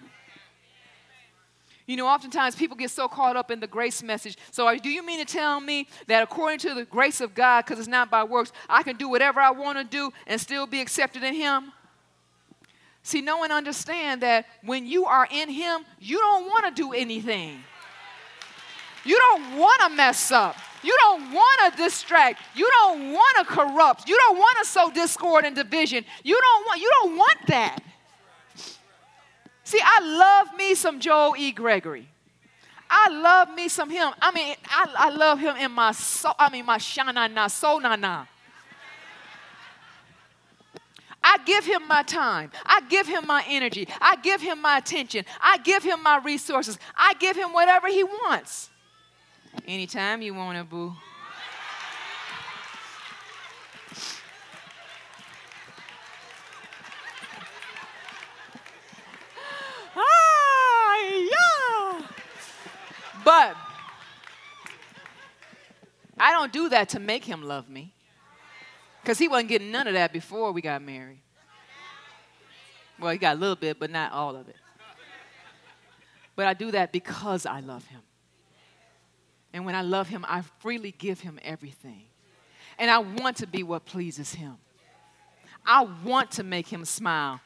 [1.86, 4.38] You know, oftentimes people get so caught up in the grace message.
[4.49, 7.78] So, do you mean to tell me that according to the grace of God, because
[7.78, 10.82] it's not by works, I can do whatever I want to do and still be
[10.82, 11.74] accepted in Him?
[13.03, 16.93] See, no one understand that when you are in Him, you don't want to do
[16.93, 17.59] anything.
[19.04, 20.56] You don't want to mess up.
[20.82, 22.41] You don't want to distract.
[22.56, 24.08] You don't want to corrupt.
[24.08, 26.04] You don't want to sow discord and division.
[26.24, 27.80] You don't want you don't want that.
[29.64, 31.51] See, I love me some Joel E.
[31.51, 32.10] Gregory.
[32.89, 34.14] I love me some him.
[34.22, 36.34] I mean, I, I love him in my soul.
[36.38, 38.26] I mean, my shana na so na na.
[41.24, 42.51] I give him my time.
[42.66, 43.88] I give him my energy.
[44.01, 45.24] I give him my attention.
[45.41, 46.78] I give him my resources.
[46.95, 48.70] I give him whatever he wants.
[49.68, 50.93] Anytime you want to, boo.
[59.95, 60.97] ah,
[61.32, 62.01] yeah.
[63.24, 63.56] But
[66.20, 67.93] I don't do that to make him love me.
[69.01, 71.20] Because he wasn't getting none of that before we got married.
[72.99, 74.56] Well, he got a little bit, but not all of it.
[76.36, 78.03] But I do that because I love him.
[79.54, 82.04] And when I love him, I freely give him everything.
[82.80, 84.58] And I want to be what pleases him.
[85.66, 87.39] I want to make him smile.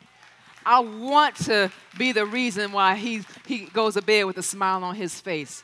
[0.66, 4.84] I want to be the reason why he, he goes to bed with a smile
[4.84, 5.64] on his face.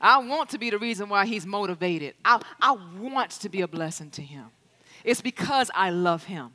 [0.00, 2.14] I want to be the reason why he's motivated.
[2.24, 4.46] I, I want to be a blessing to him.
[5.02, 6.50] It's because I love him.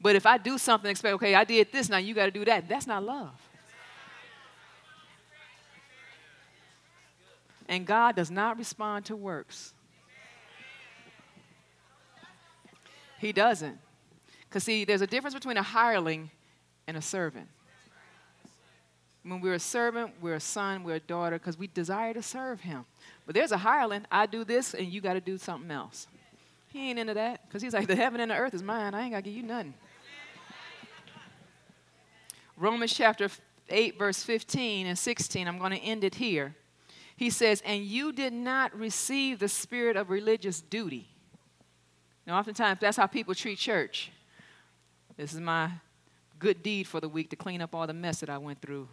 [0.00, 2.44] But if I do something, expect, okay, I did this, now you got to do
[2.44, 3.45] that, that's not love.
[7.68, 9.74] And God does not respond to works.
[13.18, 13.78] He doesn't.
[14.48, 16.30] Because, see, there's a difference between a hireling
[16.86, 17.48] and a servant.
[19.22, 22.60] When we're a servant, we're a son, we're a daughter, because we desire to serve
[22.60, 22.84] him.
[23.24, 26.06] But there's a hireling, I do this, and you got to do something else.
[26.68, 28.94] He ain't into that, because he's like, the heaven and the earth is mine.
[28.94, 29.74] I ain't got to give you nothing.
[32.56, 33.28] Romans chapter
[33.68, 36.54] 8, verse 15 and 16, I'm going to end it here.
[37.16, 41.08] He says, And you did not receive the spirit of religious duty.
[42.26, 44.10] Now, oftentimes, that's how people treat church.
[45.16, 45.70] This is my
[46.38, 48.88] good deed for the week to clean up all the mess that I went through.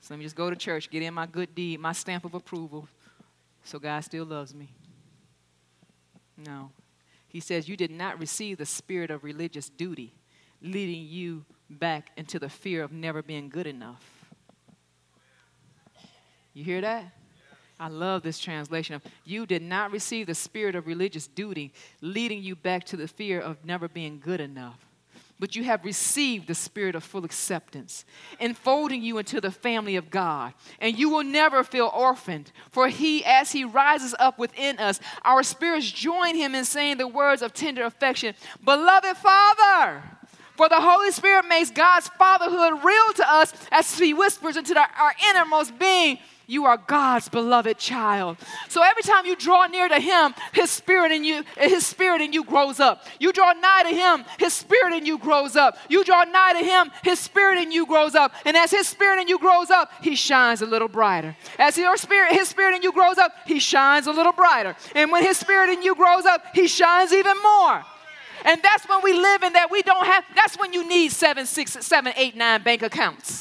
[0.00, 2.34] So let me just go to church, get in my good deed, my stamp of
[2.34, 2.88] approval,
[3.64, 4.70] so God still loves me.
[6.36, 6.70] No.
[7.26, 10.14] He says, You did not receive the spirit of religious duty,
[10.62, 14.02] leading you back into the fear of never being good enough.
[16.54, 17.12] You hear that?
[17.80, 22.42] I love this translation of you did not receive the spirit of religious duty, leading
[22.42, 24.88] you back to the fear of never being good enough
[25.40, 28.04] but you have received the spirit of full acceptance,
[28.40, 30.52] enfolding you into the family of God.
[30.80, 35.42] And you will never feel orphaned, for He, as He rises up within us, our
[35.42, 40.02] spirits join Him in saying the words of tender affection Beloved Father.
[40.56, 44.80] For the Holy Spirit makes God's fatherhood real to us as He whispers into the,
[44.80, 46.18] our innermost being
[46.48, 48.38] you are God's beloved child.
[48.68, 52.32] So every time you draw near to him, his spirit in you, his spirit in
[52.32, 53.04] you grows up.
[53.20, 55.76] You draw nigh to him, his spirit in you grows up.
[55.90, 58.32] You draw nigh to him, his spirit in you grows up.
[58.46, 61.36] And as his spirit in you grows up, he shines a little brighter.
[61.58, 64.74] As your spirit, his spirit in you grows up, he shines a little brighter.
[64.94, 67.84] And when his spirit in you grows up, he shines even more.
[68.46, 71.44] And that's when we live in that we don't have, that's when you need seven,
[71.44, 73.37] six, seven, eight, nine bank accounts.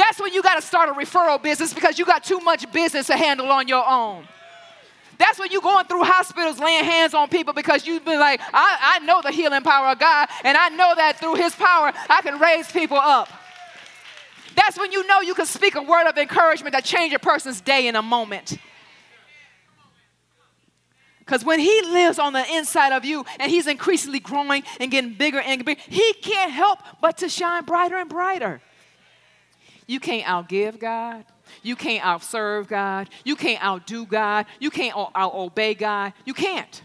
[0.00, 3.08] That's when you got to start a referral business because you got too much business
[3.08, 4.26] to handle on your own.
[5.18, 8.96] That's when you're going through hospitals laying hands on people because you've been like, I,
[8.96, 12.22] I know the healing power of God, and I know that through His power, I
[12.22, 13.28] can raise people up.
[14.56, 17.60] That's when you know you can speak a word of encouragement that change a person's
[17.60, 18.56] day in a moment.
[21.18, 25.12] Because when he lives on the inside of you and he's increasingly growing and getting
[25.12, 28.62] bigger and bigger, he can't help but to shine brighter and brighter.
[29.90, 31.24] You can't outgive God.
[31.64, 33.08] You can't outserve God.
[33.24, 34.46] You can't outdo God.
[34.60, 36.12] You can't out obey God.
[36.24, 36.80] You can't.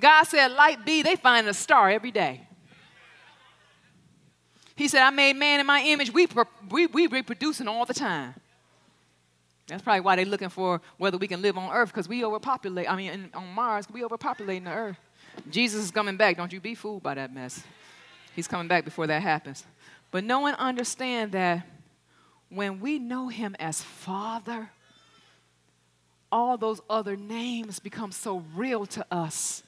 [0.00, 2.40] God said, Light be, they find a star every day.
[4.74, 6.12] He said, I made man in my image.
[6.12, 6.26] We,
[6.68, 8.34] we, we reproducing all the time.
[9.68, 12.90] That's probably why they're looking for whether we can live on earth because we overpopulate.
[12.90, 14.98] I mean, on Mars, we overpopulating the earth.
[15.48, 16.36] Jesus is coming back.
[16.36, 17.62] Don't you be fooled by that mess.
[18.34, 19.64] He's coming back before that happens.
[20.10, 21.64] But no one understand that
[22.48, 24.70] when we know him as Father,
[26.30, 29.62] all those other names become so real to us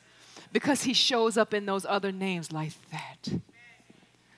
[0.53, 3.41] because he shows up in those other names like that.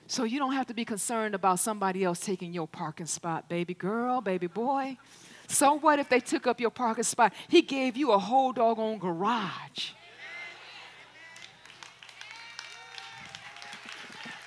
[0.07, 3.75] So you don't have to be concerned about somebody else taking your parking spot, baby
[3.75, 4.99] girl, baby boy.
[5.47, 7.33] So what if they took up your parking spot?
[7.49, 9.91] He gave you a whole doggone garage.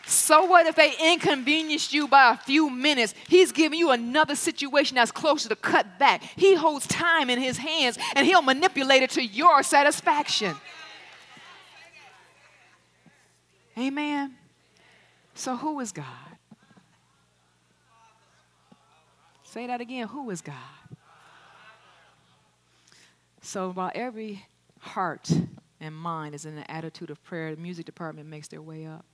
[0.06, 3.14] So what if they inconvenienced you by a few minutes?
[3.28, 6.24] He's giving you another situation that's closer to cut back.
[6.36, 10.56] He holds time in his hands and he'll manipulate it to your satisfaction.
[13.78, 14.36] Amen.
[15.36, 16.06] So who is God?
[19.44, 20.08] Say that again.
[20.08, 20.56] Who is God?
[23.42, 24.46] So while every
[24.80, 25.30] heart
[25.80, 29.06] and mind is in an attitude of prayer, the music department makes their way up.